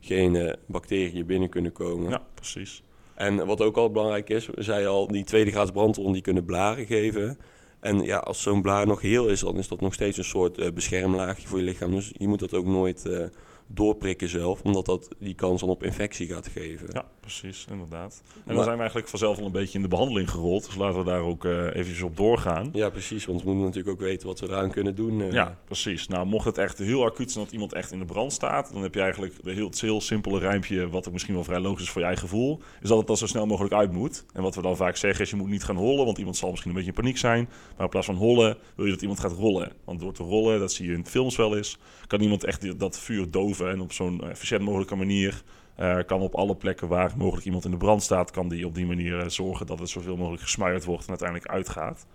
geen 0.00 0.56
bacteriën 0.66 1.26
binnen 1.26 1.48
kunnen 1.48 1.72
komen. 1.72 2.10
Ja, 2.10 2.22
precies. 2.34 2.82
En 3.18 3.46
wat 3.46 3.60
ook 3.60 3.76
al 3.76 3.90
belangrijk 3.90 4.28
is, 4.28 4.46
we 4.46 4.62
zeiden 4.62 4.90
al, 4.90 5.06
die 5.06 5.24
tweede 5.24 5.50
graads 5.50 5.70
brandwonden 5.70 6.12
die 6.12 6.22
kunnen 6.22 6.44
blaren 6.44 6.86
geven. 6.86 7.38
En 7.80 8.00
ja, 8.00 8.18
als 8.18 8.42
zo'n 8.42 8.62
blaar 8.62 8.86
nog 8.86 9.00
heel 9.00 9.28
is, 9.28 9.40
dan 9.40 9.58
is 9.58 9.68
dat 9.68 9.80
nog 9.80 9.94
steeds 9.94 10.18
een 10.18 10.24
soort 10.24 10.58
eh, 10.58 10.72
beschermlaagje 10.72 11.48
voor 11.48 11.58
je 11.58 11.64
lichaam. 11.64 11.90
Dus 11.90 12.12
je 12.16 12.28
moet 12.28 12.38
dat 12.38 12.54
ook 12.54 12.66
nooit 12.66 13.06
eh, 13.06 13.24
doorprikken 13.70 14.28
zelf, 14.28 14.62
omdat 14.62 14.86
dat 14.86 15.08
die 15.18 15.34
kans 15.34 15.60
dan 15.60 15.68
op 15.70 15.82
infectie 15.82 16.26
gaat 16.28 16.48
geven. 16.48 16.88
Ja, 16.92 17.04
precies, 17.20 17.66
inderdaad. 17.70 18.22
En 18.24 18.40
Maar- 18.44 18.54
dan 18.54 18.64
zijn 18.64 18.74
we 18.74 18.80
eigenlijk 18.80 19.08
vanzelf 19.10 19.38
al 19.38 19.44
een 19.46 19.52
beetje 19.52 19.74
in 19.78 19.82
de 19.82 19.88
behandeling 19.88 20.30
gerold. 20.30 20.64
Dus 20.66 20.74
laten 20.76 20.98
we 20.98 21.04
daar 21.04 21.20
ook 21.20 21.44
eh 21.44 21.64
eventjes 21.66 22.02
op 22.02 22.16
doorgaan. 22.16 22.68
Ja, 22.72 22.90
precies, 22.90 23.24
want 23.26 23.40
we 23.42 23.46
moeten 23.46 23.64
natuurlijk 23.66 23.94
ook 23.94 24.06
weten 24.06 24.26
wat 24.26 24.40
we 24.40 24.46
eraan 24.48 24.70
kunnen 24.70 24.94
doen. 24.94 25.20
eh. 25.22 25.32
Ja, 25.32 25.58
precies. 25.64 26.08
Nou, 26.08 26.26
mocht 26.26 26.44
het 26.44 26.58
echt 26.58 26.78
heel 26.78 27.04
acuut 27.04 27.30
zijn 27.32 27.44
dat 27.44 27.52
iemand 27.52 27.72
echt 27.72 27.92
in 27.92 27.98
de 27.98 28.04
brand 28.04 28.32
staat, 28.32 28.72
dan 28.72 28.82
heb 28.82 28.94
je 28.94 29.00
eigenlijk 29.00 29.34
de 29.42 29.52
heel, 29.52 29.66
het 29.66 29.80
heel 29.80 30.00
simpele 30.00 30.38
rijmpje, 30.38 30.88
wat 30.88 31.06
ook 31.06 31.12
misschien 31.12 31.34
wel 31.34 31.44
vrij 31.44 31.60
logisch 31.60 31.82
is 31.82 31.90
voor 31.90 32.00
je 32.00 32.06
eigen 32.06 32.28
gevoel, 32.28 32.60
is 32.82 32.88
dat 32.88 32.98
het 32.98 33.06
dan 33.06 33.16
zo 33.16 33.26
snel 33.26 33.46
mogelijk 33.46 33.74
uit 33.74 33.92
moet. 33.92 34.24
En 34.32 34.42
wat 34.42 34.54
we 34.54 34.62
dan 34.62 34.76
vaak 34.76 34.96
zeggen 34.96 35.24
is, 35.24 35.30
je 35.30 35.36
moet 35.36 35.48
niet 35.48 35.64
gaan 35.64 35.76
hollen, 35.76 36.04
want 36.04 36.18
iemand 36.18 36.36
zal 36.36 36.48
misschien 36.50 36.70
een 36.70 36.76
beetje 36.76 36.92
in 36.92 36.96
paniek 37.00 37.18
zijn. 37.18 37.48
Maar 37.76 37.84
in 37.84 37.88
plaats 37.88 38.06
van 38.06 38.14
hollen, 38.16 38.56
wil 38.76 38.84
je 38.84 38.90
dat 38.92 39.00
iemand 39.02 39.20
gaat 39.20 39.32
rollen. 39.32 39.72
Want 39.84 40.00
door 40.00 40.12
te 40.12 40.22
rollen, 40.22 40.58
dat 40.60 40.72
zie 40.72 40.86
je 40.86 40.92
in 40.92 41.06
films 41.06 41.36
wel 41.36 41.56
eens, 41.56 41.78
kan 42.06 42.20
iemand 42.20 42.44
echt 42.44 42.78
dat 42.78 42.98
vuur 42.98 43.30
doven 43.30 43.57
en 43.60 43.80
op 43.80 43.92
zo'n 43.92 44.20
eh, 44.20 44.30
efficiënt 44.30 44.62
mogelijke 44.62 44.96
manier 44.96 45.42
eh, 45.74 45.98
kan 46.06 46.20
op 46.20 46.34
alle 46.34 46.56
plekken 46.56 46.88
waar 46.88 47.12
mogelijk 47.16 47.46
iemand 47.46 47.64
in 47.64 47.70
de 47.70 47.76
brand 47.76 48.02
staat, 48.02 48.30
kan 48.30 48.48
die 48.48 48.66
op 48.66 48.74
die 48.74 48.86
manier 48.86 49.18
eh, 49.18 49.28
zorgen 49.28 49.66
dat 49.66 49.78
het 49.78 49.88
zoveel 49.88 50.16
mogelijk 50.16 50.42
gesmuierd 50.42 50.84
wordt 50.84 51.02
en 51.02 51.08
uiteindelijk 51.08 51.50
uitgaat. 51.50 52.06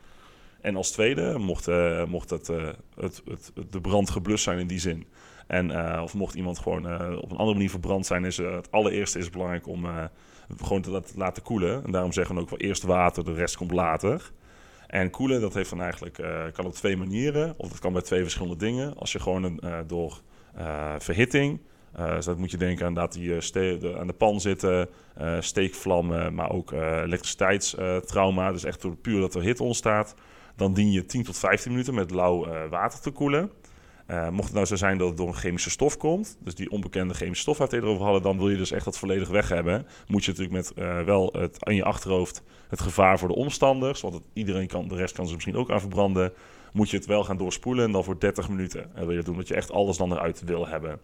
En 0.61 0.75
als 0.75 0.91
tweede, 0.91 1.37
mocht, 1.37 1.67
mocht 2.07 2.29
het, 2.29 2.47
het, 2.95 3.21
het, 3.25 3.51
de 3.69 3.81
brand 3.81 4.09
geblust 4.09 4.43
zijn 4.43 4.59
in 4.59 4.67
die 4.67 4.79
zin. 4.79 5.05
En, 5.47 5.99
of 6.01 6.13
mocht 6.13 6.35
iemand 6.35 6.59
gewoon 6.59 6.85
op 7.17 7.31
een 7.31 7.37
andere 7.37 7.53
manier 7.53 7.69
verbrand 7.69 8.05
zijn, 8.05 8.25
is 8.25 8.37
het 8.37 8.71
allereerste 8.71 9.19
is 9.19 9.29
belangrijk 9.29 9.67
om 9.67 9.85
gewoon 10.57 10.81
te 10.81 11.01
laten, 11.15 11.43
koelen. 11.43 11.83
En 11.83 11.91
daarom 11.91 12.11
zeggen 12.11 12.35
we 12.35 12.41
ook 12.41 12.49
wel 12.49 12.59
eerst 12.59 12.83
water, 12.83 13.23
de 13.23 13.33
rest 13.33 13.57
komt 13.57 13.71
later. 13.71 14.31
En 14.87 15.09
koelen, 15.09 15.41
dat 15.41 15.53
heeft 15.53 15.69
dan 15.69 15.81
eigenlijk, 15.81 16.23
kan 16.53 16.65
op 16.65 16.73
twee 16.73 16.97
manieren. 16.97 17.53
Of 17.57 17.69
dat 17.69 17.79
kan 17.79 17.93
bij 17.93 18.01
twee 18.01 18.21
verschillende 18.21 18.57
dingen. 18.57 18.97
Als 18.97 19.11
je 19.11 19.19
gewoon 19.19 19.43
een, 19.43 19.87
door 19.87 20.21
verhitting, 20.97 21.59
eh, 21.93 22.15
dus 22.15 22.25
dat 22.25 22.37
moet 22.37 22.51
je 22.51 22.57
denken 22.57 22.85
aan 22.85 22.93
dat 22.93 23.13
die 23.13 23.35
eh, 23.35 23.99
aan 23.99 24.07
de 24.07 24.13
pan 24.13 24.41
zitten, 24.41 24.89
eh, 25.15 25.35
steekvlammen, 25.39 26.33
maar 26.33 26.51
ook 26.51 26.71
eh 26.71 27.01
elektriciteitstrauma. 27.01 28.51
dus 28.51 28.63
echt 28.63 29.01
puur 29.01 29.19
dat 29.19 29.35
er 29.35 29.41
hitte 29.41 29.63
ontstaat. 29.63 30.15
Dan 30.55 30.73
dien 30.73 30.91
je 30.91 31.05
10 31.05 31.23
tot 31.23 31.37
15 31.37 31.71
minuten 31.71 31.93
met 31.93 32.11
lauw 32.11 32.45
eh, 32.45 32.69
water 32.69 32.99
te 33.01 33.11
koelen. 33.11 33.51
Eh, 34.05 34.29
mocht 34.29 34.45
het 34.45 34.53
nou 34.53 34.65
zo 34.65 34.75
zijn 34.75 34.97
dat 34.97 35.07
het 35.07 35.17
door 35.17 35.27
een 35.27 35.33
chemische 35.33 35.69
stof 35.69 35.97
komt, 35.97 36.37
dus 36.39 36.55
die 36.55 36.71
onbekende 36.71 37.13
chemische 37.13 37.41
stof 37.41 37.57
waar 37.57 37.69
we 37.69 37.75
het 37.75 37.85
over 37.85 38.03
hadden, 38.03 38.21
dan 38.21 38.37
wil 38.37 38.49
je 38.49 38.57
dus 38.57 38.71
echt 38.71 38.85
dat 38.85 38.97
volledig 38.97 39.29
weg 39.29 39.49
hebben. 39.49 39.87
Moet 40.07 40.25
je 40.25 40.31
natuurlijk 40.31 40.57
met 40.57 40.73
eh, 40.73 41.01
wel 41.01 41.33
het, 41.37 41.65
aan 41.65 41.75
je 41.75 41.83
achterhoofd 41.83 42.43
het 42.67 42.81
gevaar 42.81 43.19
voor 43.19 43.27
de 43.27 43.35
omstanders, 43.35 44.01
want 44.01 44.13
het, 44.13 44.23
iedereen 44.33 44.67
kan, 44.67 44.87
de 44.87 44.95
rest 44.95 45.15
kan 45.15 45.27
ze 45.27 45.33
misschien 45.33 45.55
ook 45.55 45.71
aan 45.71 45.79
verbranden, 45.79 46.33
moet 46.73 46.89
je 46.89 46.97
het 46.97 47.05
wel 47.05 47.23
gaan 47.23 47.37
doorspoelen 47.37 47.85
en 47.85 47.91
dan 47.91 48.03
voor 48.03 48.19
30 48.19 48.49
minuten. 48.49 48.95
En 48.95 49.01
wil 49.01 49.09
je 49.09 49.15
dat 49.15 49.25
doen, 49.25 49.37
dat 49.37 49.47
je 49.47 49.55
echt 49.55 49.71
alles 49.71 49.97
dan 49.97 50.11
eruit 50.11 50.43
wil 50.45 50.67
hebben. 50.67 50.99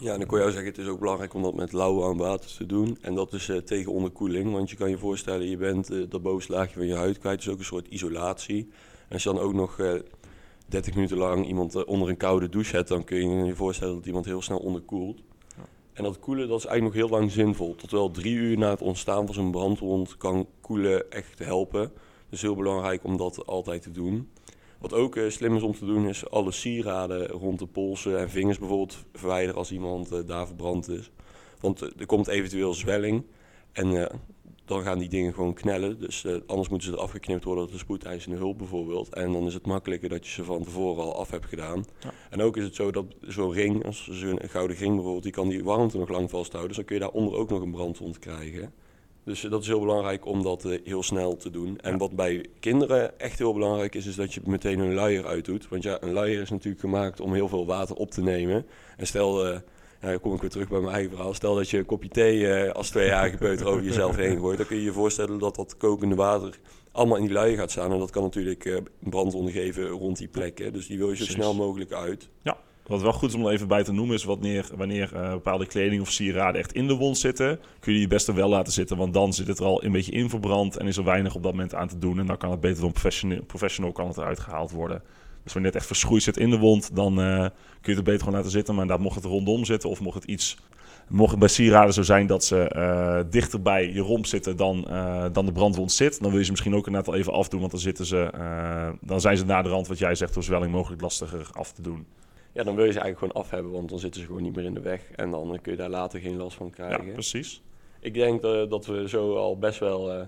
Ja, 0.00 0.12
en 0.12 0.18
dan 0.18 0.28
kon 0.28 0.40
ook 0.40 0.50
zeggen, 0.50 0.66
het 0.66 0.78
is 0.78 0.86
ook 0.86 0.98
belangrijk 0.98 1.34
om 1.34 1.42
dat 1.42 1.54
met 1.54 1.72
lauw 1.72 2.04
aan 2.04 2.16
water 2.16 2.56
te 2.56 2.66
doen. 2.66 2.98
En 3.00 3.14
dat 3.14 3.32
is 3.32 3.48
eh, 3.48 3.56
tegen 3.56 3.92
onderkoeling, 3.92 4.52
want 4.52 4.70
je 4.70 4.76
kan 4.76 4.90
je 4.90 4.98
voorstellen, 4.98 5.48
je 5.48 5.56
bent 5.56 5.90
eh, 5.90 6.00
dat 6.08 6.22
bovenste 6.22 6.52
laagje 6.52 6.74
van 6.74 6.86
je 6.86 6.94
huid 6.94 7.18
kwijt. 7.18 7.38
Dus 7.38 7.48
ook 7.48 7.58
een 7.58 7.64
soort 7.64 7.88
isolatie. 7.88 8.68
En 9.08 9.12
als 9.12 9.22
je 9.22 9.32
dan 9.32 9.38
ook 9.38 9.52
nog 9.52 9.78
eh 9.78 9.94
30 10.66 10.94
minuten 10.94 11.16
lang 11.16 11.46
iemand 11.46 11.84
onder 11.84 12.08
een 12.08 12.16
koude 12.16 12.48
douche 12.48 12.76
hebt, 12.76 12.88
dan 12.88 13.04
kun 13.04 13.38
je 13.38 13.44
je 13.44 13.54
voorstellen 13.54 13.94
dat 13.94 14.06
iemand 14.06 14.24
heel 14.24 14.42
snel 14.42 14.58
onderkoelt. 14.58 15.22
Ja. 15.56 15.62
En 15.92 16.02
dat 16.02 16.18
koelen, 16.18 16.48
dat 16.48 16.58
is 16.58 16.64
eigenlijk 16.66 16.96
nog 16.96 17.08
heel 17.08 17.18
lang 17.18 17.30
zinvol. 17.30 17.74
Tot 17.74 17.90
wel 17.90 18.10
drie 18.10 18.34
uur 18.34 18.58
na 18.58 18.70
het 18.70 18.82
ontstaan 18.82 19.26
van 19.26 19.34
zo'n 19.34 19.50
brandwond 19.50 20.16
kan 20.16 20.46
koelen 20.60 21.10
echt 21.10 21.38
helpen. 21.38 21.92
Dus 22.28 22.42
heel 22.42 22.54
belangrijk 22.54 23.04
om 23.04 23.16
dat 23.16 23.46
altijd 23.46 23.82
te 23.82 23.90
doen. 23.90 24.28
Wat 24.90 24.98
ook 24.98 25.16
eh, 25.16 25.30
slim 25.30 25.56
is 25.56 25.62
om 25.62 25.74
te 25.74 25.86
doen, 25.86 26.08
is 26.08 26.30
alle 26.30 26.52
sieraden 26.52 27.26
rond 27.28 27.58
de 27.58 27.66
polsen 27.66 28.18
en 28.18 28.30
vingers 28.30 28.58
bijvoorbeeld 28.58 29.04
verwijderen 29.12 29.56
als 29.56 29.72
iemand 29.72 30.12
eh, 30.12 30.18
daar 30.26 30.46
verbrand 30.46 30.88
is. 30.88 31.10
Want 31.60 31.82
eh, 31.82 31.88
er 31.98 32.06
komt 32.06 32.28
eventueel 32.28 32.74
zwelling 32.74 33.24
en 33.72 34.08
dan 34.64 34.82
gaan 34.82 34.98
die 34.98 35.08
dingen 35.08 35.34
gewoon 35.34 35.54
knellen. 35.54 36.00
Dus 36.00 36.26
anders 36.46 36.68
moeten 36.68 36.88
ze 36.88 36.94
er 36.94 37.00
afgeknipt 37.00 37.44
worden 37.44 37.64
door 37.64 37.72
de 37.72 37.78
spoedeisende 37.78 38.36
hulp 38.36 38.58
bijvoorbeeld. 38.58 39.14
En 39.14 39.32
dan 39.32 39.46
is 39.46 39.54
het 39.54 39.66
makkelijker 39.66 40.08
dat 40.08 40.26
je 40.26 40.32
ze 40.32 40.44
van 40.44 40.64
tevoren 40.64 41.02
al 41.02 41.18
af 41.18 41.30
hebt 41.30 41.46
gedaan. 41.46 41.84
Ja. 42.00 42.12
En 42.30 42.42
ook 42.42 42.56
is 42.56 42.64
het 42.64 42.74
zo 42.74 42.90
dat 42.90 43.04
zo'n 43.20 43.52
ring, 43.52 43.84
als 43.84 44.08
zo'n 44.10 44.40
gouden 44.42 44.76
ring 44.76 44.94
bijvoorbeeld, 44.94 45.22
die 45.22 45.32
kan 45.32 45.48
die 45.48 45.64
warmte 45.64 45.98
nog 45.98 46.08
lang 46.08 46.30
vasthouden. 46.30 46.68
Dus 46.68 46.76
dan 46.76 46.86
kun 46.86 46.96
je 46.96 47.02
daaronder 47.02 47.34
ook 47.34 47.50
nog 47.50 47.60
een 47.60 47.70
brandwond 47.70 48.18
krijgen. 48.18 48.72
Dus 49.26 49.44
eh, 49.44 49.50
dat 49.50 49.60
is 49.62 49.66
heel 49.66 49.80
belangrijk 49.80 50.26
om 50.26 50.42
dat 50.42 50.64
eh, 50.64 50.78
heel 50.84 51.02
snel 51.02 51.36
te 51.36 51.50
doen. 51.50 51.78
En 51.80 51.92
Ja. 51.92 51.96
wat 51.98 52.12
bij 52.16 52.46
kinderen 52.60 53.18
echt 53.20 53.38
heel 53.38 53.52
belangrijk 53.52 53.94
is, 53.94 54.06
is 54.06 54.14
dat 54.14 54.34
je 54.34 54.40
meteen 54.44 54.78
een 54.78 54.94
luier 54.94 55.26
uitdoet. 55.26 55.68
Want 55.68 55.82
ja, 55.82 55.96
een 56.00 56.12
luier 56.12 56.40
is 56.40 56.50
natuurlijk 56.50 56.80
gemaakt 56.80 57.20
om 57.20 57.34
heel 57.34 57.48
veel 57.48 57.66
water 57.66 57.96
op 57.96 58.10
te 58.10 58.22
nemen. 58.22 58.66
En 58.96 59.06
stel, 59.06 59.46
eh, 59.46 59.58
ja, 60.00 60.10
dan 60.10 60.20
kom 60.20 60.34
ik 60.34 60.40
weer 60.40 60.50
terug 60.50 60.68
bij 60.68 60.80
mijn 60.80 60.92
eigen 60.94 61.10
verhaal. 61.10 61.34
Stel 61.34 61.54
dat 61.54 61.70
je 61.70 61.78
een 61.78 61.86
kopje 61.86 62.08
thee 62.08 62.48
eh, 62.52 62.72
als 62.72 62.90
tweejarige 62.90 63.36
peuter 63.36 63.66
over 63.66 63.82
jezelf 63.82 64.16
heen 64.26 64.38
gooit. 64.38 64.58
Dan 64.58 64.66
kun 64.66 64.76
je 64.76 64.82
je 64.82 64.92
voorstellen 64.92 65.38
dat 65.38 65.54
dat 65.56 65.76
kokende 65.76 66.14
water 66.14 66.58
allemaal 66.92 67.16
in 67.16 67.24
die 67.24 67.32
luier 67.32 67.56
gaat 67.56 67.70
staan. 67.70 67.92
En 67.92 67.98
dat 67.98 68.10
kan 68.10 68.22
natuurlijk 68.22 68.64
eh 68.64 68.76
brandwonden 68.98 69.52
geven 69.52 69.88
rond 69.88 70.18
die 70.18 70.28
plekken. 70.28 70.72
Dus 70.72 70.86
die 70.86 70.98
wil 70.98 71.08
je 71.08 71.16
zo 71.16 71.24
Precies. 71.24 71.42
snel 71.42 71.54
mogelijk 71.54 71.92
uit. 71.92 72.28
Wat 72.86 73.02
wel 73.02 73.12
goed 73.12 73.28
is 73.28 73.34
om 73.34 73.46
er 73.46 73.52
even 73.52 73.68
bij 73.68 73.84
te 73.84 73.92
noemen 73.92 74.14
is 74.14 74.24
wanneer, 74.24 74.68
wanneer 74.76 75.14
eh, 75.14 75.30
bepaalde 75.30 75.66
kleding 75.66 76.00
of 76.00 76.10
sieraden 76.10 76.60
echt 76.60 76.72
in 76.72 76.86
de 76.86 76.94
wond 76.94 77.18
zitten, 77.18 77.60
kun 77.80 77.92
je 77.92 77.98
die 77.98 78.08
best 78.08 78.32
wel 78.32 78.48
laten 78.48 78.72
zitten, 78.72 78.96
want 78.96 79.14
dan 79.14 79.32
zit 79.32 79.46
het 79.46 79.58
er 79.58 79.64
al 79.64 79.84
een 79.84 79.92
beetje 79.92 80.12
in 80.12 80.30
verbrand 80.30 80.76
en 80.76 80.86
is 80.86 80.96
er 80.96 81.04
weinig 81.04 81.34
op 81.34 81.42
dat 81.42 81.52
moment 81.52 81.74
aan 81.74 81.88
te 81.88 81.98
doen 81.98 82.18
en 82.18 82.26
dan 82.26 82.36
kan 82.36 82.50
het 82.50 82.60
beter 82.60 82.76
door 82.76 82.86
een 82.86 82.92
professional, 82.92 83.42
professional 83.42 83.92
kan 83.92 84.06
het 84.08 84.16
eruit 84.16 84.40
gehaald 84.40 84.70
worden. 84.70 85.02
Dus 85.42 85.52
wanneer 85.52 85.70
het 85.70 85.80
echt 85.80 85.90
verschroeid 85.90 86.22
zit 86.22 86.36
in 86.36 86.50
de 86.50 86.58
wond, 86.58 86.90
dan 86.94 87.20
eh, 87.20 87.38
kun 87.38 87.50
je 87.80 87.88
het 87.90 87.96
er 87.96 88.02
beter 88.02 88.18
gewoon 88.18 88.34
laten 88.34 88.50
zitten, 88.50 88.74
maar 88.74 88.82
inderdaad 88.82 89.06
mocht 89.06 89.22
het 89.22 89.32
rondom 89.32 89.64
zitten 89.64 89.90
of 89.90 90.00
mocht 90.00 90.14
het 90.14 90.24
iets, 90.24 90.56
mocht 91.08 91.30
het 91.30 91.38
bij 91.38 91.48
sieraden 91.48 91.94
zo 91.94 92.02
zijn 92.02 92.26
dat 92.26 92.44
ze 92.44 92.68
eh, 92.68 93.20
dichter 93.30 93.62
bij 93.62 93.92
je 93.92 94.00
romp 94.00 94.26
zitten 94.26 94.56
dan, 94.56 94.86
dan 95.32 95.46
de 95.46 95.52
brandwond 95.52 95.92
zit, 95.92 96.20
dan 96.20 96.30
wil 96.30 96.38
je 96.38 96.44
ze 96.44 96.50
misschien 96.50 96.74
ook 96.74 96.86
inderdaad 96.86 97.14
al 97.14 97.18
even 97.18 97.32
afdoen, 97.32 97.60
want 97.60 97.72
dan 97.72 97.80
zitten 97.80 98.06
ze, 98.06 98.30
dan 99.00 99.20
zijn 99.20 99.36
ze 99.36 99.44
na 99.44 99.62
de 99.62 99.68
rand 99.68 99.86
wat 99.86 99.98
jij 99.98 100.14
zegt 100.14 100.34
door 100.34 100.42
zwelling 100.42 100.72
mogelijk 100.72 101.02
lastiger 101.02 101.48
af 101.52 101.72
te 101.72 101.82
doen. 101.82 102.06
Ja, 102.56 102.62
dan 102.62 102.74
wil 102.74 102.84
je 102.84 102.92
ze 102.92 103.00
eigenlijk 103.00 103.18
gewoon 103.32 103.44
af 103.44 103.50
hebben, 103.50 103.72
want 103.72 103.88
dan 103.88 103.98
zitten 103.98 104.20
ze 104.20 104.26
gewoon 104.26 104.42
niet 104.42 104.54
meer 104.56 104.64
in 104.64 104.74
de 104.74 104.80
weg. 104.80 105.10
En 105.16 105.30
dan 105.30 105.58
kun 105.62 105.72
je 105.72 105.78
daar 105.78 105.88
later 105.90 106.20
geen 106.20 106.36
last 106.36 106.56
van 106.56 106.66
Ja, 106.66 106.72
krijgen. 106.72 107.12
precies. 107.12 107.62
Ik 108.00 108.14
denk 108.14 108.42
dat 108.42 108.86
we 108.86 109.08
zo 109.08 109.36
al 109.36 109.58
best 109.58 109.78
wel 109.78 110.12
eh, 110.12 110.26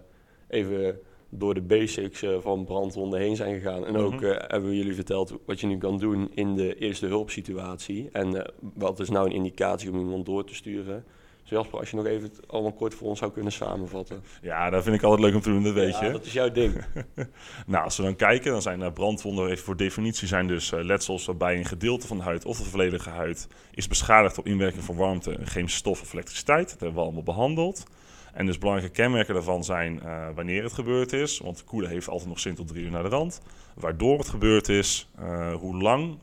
even 0.49 0.99
door 1.29 1.55
de 1.55 1.61
basics 1.61 2.23
eh, 2.23 2.37
van 2.41 2.65
brandwonden 2.65 3.21
heen 3.21 3.37
zijn 3.37 3.55
gegaan. 3.55 3.87
En 3.87 3.97
ook 3.97 4.15
Mhm. 4.15 4.25
eh, 4.25 4.45
hebben 4.51 4.71
we 4.71 4.77
jullie 4.77 4.95
verteld 4.95 5.35
wat 5.47 5.61
je 5.61 5.67
nu 5.67 5.79
kan 5.79 5.99
doen 5.99 6.31
in 6.35 6.55
de 6.55 6.75
eerste 6.75 7.07
hulpsituatie. 7.07 8.09
En 8.13 8.53
wat 8.75 9.01
is 9.01 9.09
nou 9.09 9.27
een 9.27 9.33
indicatie 9.35 9.91
om 9.93 9.99
iemand 9.99 10.27
door 10.27 10.45
te 10.45 10.55
sturen. 10.55 11.05
Dus 11.49 11.59
Jasper, 11.59 11.79
als 11.79 11.91
je 11.91 11.97
nog 11.97 12.07
even 12.07 12.29
het 12.29 12.49
allemaal 12.49 12.73
kort 12.73 12.95
voor 12.95 13.09
ons 13.09 13.19
zou 13.19 13.33
kunnen 13.33 13.53
samenvatten. 13.53 14.23
Ja, 14.43 14.71
dat 14.71 14.83
vind 14.83 14.97
ik 14.97 15.03
altijd 15.03 15.23
leuk 15.23 15.35
om 15.35 15.41
te 15.41 15.51
doen, 15.51 15.63
dat 15.63 15.73
weet 15.73 15.99
Ja, 15.99 16.05
je. 16.05 16.13
dat 16.13 16.27
is 16.27 16.33
jouw 16.33 16.51
ding. 16.51 16.75
Nou, 17.67 17.85
als 17.85 17.97
we 17.97 18.03
dan 18.03 18.17
kijken, 18.17 18.53
dan 18.53 18.63
zijn 18.63 18.93
brandwonden 18.93 19.51
even 19.51 19.65
voor 19.65 19.77
definitie 19.77 20.29
zijn 20.29 20.47
dus 20.47 20.73
eh, 20.73 20.85
letsels 20.85 21.27
waarbij 21.27 21.57
een 21.57 21.65
gedeelte 21.65 22.07
van 22.07 22.17
de 22.17 22.23
huid 22.23 22.45
of 22.45 22.59
de 22.59 22.65
volledige 22.65 23.11
huid 23.11 23.49
is 23.75 23.89
beschadigd 23.89 24.35
door 24.35 24.47
inwerking 24.47 24.85
van 24.85 24.97
warmte, 24.97 25.39
chemische 25.45 25.79
stof 25.79 26.03
of 26.03 26.13
elektriciteit. 26.13 26.71
Dat 26.71 26.81
hebben 26.81 26.99
we 26.99 27.03
allemaal 27.03 27.23
behandeld. 27.23 27.87
En 28.33 28.47
dus 28.47 28.59
belangrijke 28.59 28.95
kenmerken 28.95 29.35
daarvan 29.35 29.65
zijn 29.65 30.03
eh, 30.03 30.27
wanneer 30.35 30.63
het 30.63 30.73
gebeurd 30.73 31.13
is, 31.13 31.39
want 31.39 31.65
koelen 31.65 31.91
heeft 31.91 32.09
altijd 32.09 32.29
nog 32.29 32.41
zin 32.41 32.55
tot 32.55 32.69
drie 32.69 32.85
uur 32.85 32.91
naar 32.91 33.03
de 33.03 33.09
rand. 33.09 33.41
Waardoor 33.75 34.19
het 34.19 34.29
gebeurd 34.29 34.69
is, 34.69 35.09
eh, 35.19 35.55
hoe 35.55 35.77
lang 35.83 36.19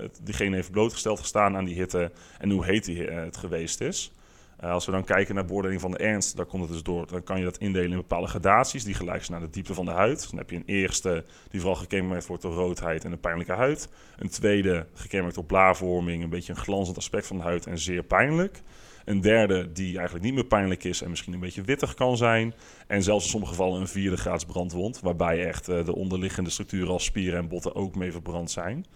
het, 0.00 0.20
diegene 0.22 0.54
heeft 0.54 0.70
blootgesteld 0.70 1.18
gestaan 1.18 1.56
aan 1.56 1.64
die 1.64 1.74
hitte 1.74 2.12
en 2.38 2.50
hoe 2.50 2.64
heet 2.64 2.84
die, 2.84 3.02
het 3.02 3.36
geweest 3.36 3.80
is. 3.80 4.12
Eh, 4.60 4.70
als 4.70 4.86
we 4.86 4.92
dan 4.92 5.04
kijken 5.04 5.34
naar 5.34 5.44
beoordeling 5.44 5.80
van 5.80 5.90
de 5.90 5.96
ernst, 5.96 6.36
daar 6.36 6.46
komt 6.46 6.62
het 6.62 6.72
dus 6.72 6.82
door. 6.82 7.06
Dan 7.06 7.22
kan 7.22 7.38
je 7.38 7.44
dat 7.44 7.58
indelen 7.58 7.90
in 7.90 7.96
bepaalde 7.96 8.26
gradaties 8.26 8.84
die 8.84 8.94
gelijk 8.94 9.24
zijn 9.24 9.38
naar 9.38 9.48
de 9.48 9.54
diepte 9.54 9.74
van 9.74 9.84
de 9.84 9.90
huid. 9.90 10.30
Dan 10.30 10.38
heb 10.38 10.50
je 10.50 10.56
een 10.56 10.62
eerste 10.66 11.24
die 11.50 11.60
vooral 11.60 11.78
gekenmerkt 11.78 12.26
wordt 12.26 12.42
door 12.42 12.54
roodheid 12.54 13.04
en 13.04 13.12
een 13.12 13.20
pijnlijke 13.20 13.52
huid. 13.52 13.88
Een 14.18 14.28
tweede 14.28 14.86
gekenmerkt 14.94 15.34
door 15.34 15.44
blaarvorming, 15.44 16.22
een 16.22 16.30
beetje 16.30 16.52
een 16.52 16.58
glanzend 16.58 16.96
aspect 16.96 17.26
van 17.26 17.36
de 17.36 17.42
huid 17.42 17.66
en 17.66 17.78
zeer 17.78 18.02
pijnlijk. 18.02 18.62
Een 19.04 19.20
derde 19.20 19.72
die 19.72 19.96
eigenlijk 19.96 20.24
niet 20.24 20.34
meer 20.34 20.44
pijnlijk 20.44 20.84
is 20.84 21.02
en 21.02 21.10
misschien 21.10 21.32
een 21.32 21.40
beetje 21.40 21.62
wittig 21.62 21.94
kan 21.94 22.16
zijn. 22.16 22.54
En 22.86 23.02
zelfs 23.02 23.24
in 23.24 23.30
sommige 23.30 23.52
gevallen 23.52 23.80
een 23.80 23.88
vierde 23.88 24.16
graads 24.16 24.44
brandwond, 24.44 25.00
waarbij 25.00 25.46
echt 25.46 25.68
eh, 25.68 25.84
de 25.84 25.94
onderliggende 25.94 26.50
structuren 26.50 26.92
als 26.92 27.04
spieren 27.04 27.38
en 27.38 27.48
botten 27.48 27.74
ook 27.74 27.94
mee 27.94 28.12
verbrand 28.12 28.50
zijn. 28.50 28.86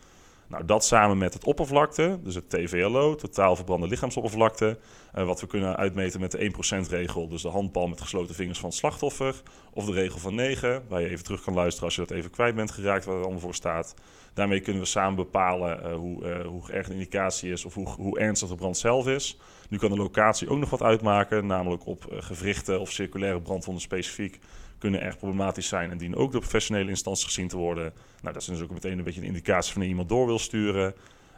Nou, 0.48 0.64
dat 0.64 0.84
samen 0.84 1.18
met 1.18 1.34
het 1.34 1.44
oppervlakte, 1.44 2.18
dus 2.22 2.34
het 2.34 2.50
TVLO, 2.50 3.14
totaal 3.14 3.56
verbrande 3.56 3.88
lichaamsoppervlakte, 3.88 4.78
eh, 5.12 5.24
wat 5.26 5.40
we 5.40 5.46
kunnen 5.46 5.76
uitmeten 5.76 6.20
met 6.20 6.30
de 6.30 6.44
1%-regel, 6.44 7.28
dus 7.28 7.42
de 7.42 7.48
handpalm 7.48 7.90
met 7.90 8.00
gesloten 8.00 8.34
vingers 8.34 8.58
van 8.58 8.68
het 8.68 8.78
slachtoffer, 8.78 9.42
of 9.72 9.84
de 9.84 9.92
regel 9.92 10.18
van 10.18 10.34
9, 10.34 10.82
waar 10.88 11.00
je 11.00 11.08
even 11.08 11.24
terug 11.24 11.42
kan 11.42 11.54
luisteren 11.54 11.84
als 11.84 11.94
je 11.94 12.00
dat 12.00 12.10
even 12.10 12.30
kwijt 12.30 12.54
bent 12.54 12.70
geraakt, 12.70 13.04
waar 13.04 13.14
het 13.14 13.24
allemaal 13.24 13.42
voor 13.42 13.54
staat. 13.54 13.94
Daarmee 14.34 14.60
kunnen 14.60 14.82
we 14.82 14.88
samen 14.88 15.14
bepalen 15.14 15.84
eh, 15.84 15.94
hoe, 15.94 16.24
eh, 16.24 16.46
hoe 16.46 16.70
erg 16.70 16.86
een 16.86 16.92
indicatie 16.92 17.52
is 17.52 17.64
of 17.64 17.74
hoe, 17.74 17.88
hoe 17.88 18.18
ernstig 18.18 18.48
de 18.48 18.54
brand 18.54 18.76
zelf 18.76 19.06
is. 19.06 19.38
Nu 19.68 19.78
kan 19.78 19.90
de 19.90 19.96
locatie 19.96 20.48
ook 20.48 20.58
nog 20.58 20.70
wat 20.70 20.82
uitmaken, 20.82 21.46
namelijk 21.46 21.86
op 21.86 22.06
gewrichten 22.10 22.80
of 22.80 22.90
circulaire 22.90 23.40
brandwonden 23.40 23.82
specifiek 23.82 24.40
kunnen 24.84 25.02
erg 25.02 25.18
problematisch 25.18 25.68
zijn 25.68 25.90
en 25.90 25.98
dienen 25.98 26.18
ook 26.18 26.32
door 26.32 26.40
professionele 26.40 26.88
instanties 26.88 27.24
gezien 27.24 27.48
te 27.48 27.56
worden. 27.56 27.92
Nou, 28.20 28.32
dat 28.32 28.42
is 28.42 28.48
dus 28.48 28.60
ook 28.60 28.70
meteen 28.70 28.98
een 28.98 29.04
beetje 29.04 29.20
een 29.20 29.26
indicatie 29.26 29.72
van 29.72 29.82
iemand 29.82 30.08
door 30.08 30.26
wil 30.26 30.38
sturen. 30.38 30.94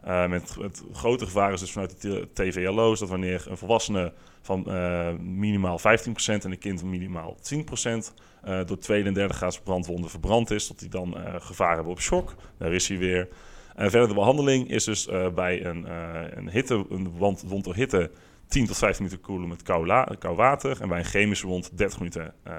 Uh, 0.07 0.29
met 0.29 0.57
het 0.61 0.83
grote 0.93 1.25
gevaar 1.25 1.53
is 1.53 1.61
dus 1.61 1.73
vanuit 1.73 2.03
de 2.03 2.29
TVLO's 2.33 2.99
dat 2.99 3.09
wanneer 3.09 3.47
een 3.49 3.57
volwassene 3.57 4.13
van 4.43 4.65
uh, 4.69 5.13
minimaal 5.19 5.79
15% 5.79 5.83
en 6.27 6.51
een 6.51 6.59
kind 6.59 6.81
van 6.81 6.91
minimaal 6.91 7.37
10% 7.55 7.59
uh, 8.49 8.61
door 8.67 8.79
tweede 8.79 9.09
en 9.09 9.15
derde 9.15 9.35
graads 9.35 9.61
brandwonden 9.61 10.11
verbrand 10.11 10.51
is, 10.51 10.69
dat 10.69 10.79
die 10.79 10.89
dan 10.89 11.17
gevaar 11.39 11.75
hebben 11.75 11.93
op 11.93 12.01
shock. 12.01 12.35
Daar 12.59 12.73
is 12.73 12.89
hij 12.89 12.99
weer. 12.99 13.29
Verder 13.77 14.09
de 14.09 14.15
behandeling 14.15 14.71
is 14.71 14.85
dus 14.85 15.09
bij 15.35 15.65
een, 15.65 15.87
een 16.39 16.51
hitte, 16.51 16.87
een 16.91 17.11
wond 17.47 17.65
door 17.65 17.75
hitte 17.75 18.11
10 18.49 18.67
tot 18.67 18.77
15 18.77 19.05
minuten 19.05 19.25
koelen 19.27 19.49
met 19.49 19.63
kou, 19.63 20.05
kou, 20.19 20.37
water. 20.37 20.81
En 20.81 20.89
bij 20.89 20.99
een 20.99 21.05
chemische 21.05 21.47
wond 21.47 21.79
30 21.79 21.99
minuten 21.99 22.35
uh, 22.49 22.55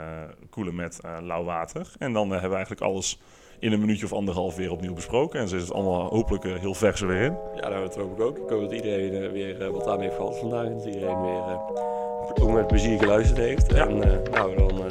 koelen 0.50 0.76
met 0.76 1.00
uh, 1.06 1.18
lauw 1.22 1.44
water. 1.44 1.88
En 1.98 2.14
dan 2.14 2.26
uh, 2.26 2.32
hebben 2.32 2.50
we 2.50 2.56
eigenlijk 2.56 2.86
alles 2.86 3.20
in 3.60 3.72
een 3.72 3.80
minuutje 3.80 4.06
of 4.06 4.14
anderhalf 4.14 4.56
weer 4.56 4.72
opnieuw 4.72 4.94
besproken. 4.94 5.40
En 5.40 5.48
ze 5.48 5.56
is 5.56 5.62
het 5.62 5.74
allemaal 5.74 6.10
hopelijk 6.10 6.44
heel 6.44 6.74
vers 6.74 7.02
weer 7.02 7.22
in. 7.22 7.38
Ja, 7.56 7.70
dat 7.70 7.96
hoop 7.96 8.20
ik 8.20 8.26
ook. 8.26 8.38
Ik 8.38 8.50
hoop 8.50 8.62
dat 8.62 8.72
iedereen 8.72 9.32
weer 9.32 9.72
wat 9.72 9.88
aan 9.88 10.02
heeft 10.02 10.16
gehad 10.16 10.40
vandaag. 10.40 10.66
En 10.66 10.74
dat 10.74 10.86
iedereen 10.86 11.22
weer 11.22 11.60
ook 12.42 12.52
met 12.52 12.68
plezier 12.68 13.00
geluisterd 13.00 13.38
heeft. 13.38 13.72
Ja. 13.72 13.88
En 13.88 13.98
nou, 14.32 14.56
dan 14.56 14.82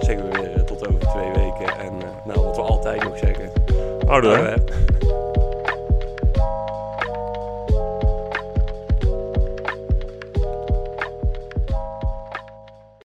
zeggen 0.00 0.30
we 0.30 0.40
weer 0.40 0.64
tot 0.64 0.88
over 0.88 1.00
twee 1.00 1.30
weken. 1.30 1.78
En 1.78 1.92
nou, 2.24 2.40
wat 2.40 2.56
we 2.56 2.62
altijd 2.62 3.04
nog 3.04 3.18
zeggen. 3.18 3.52
Houden 4.06 4.32
we. 4.32 4.91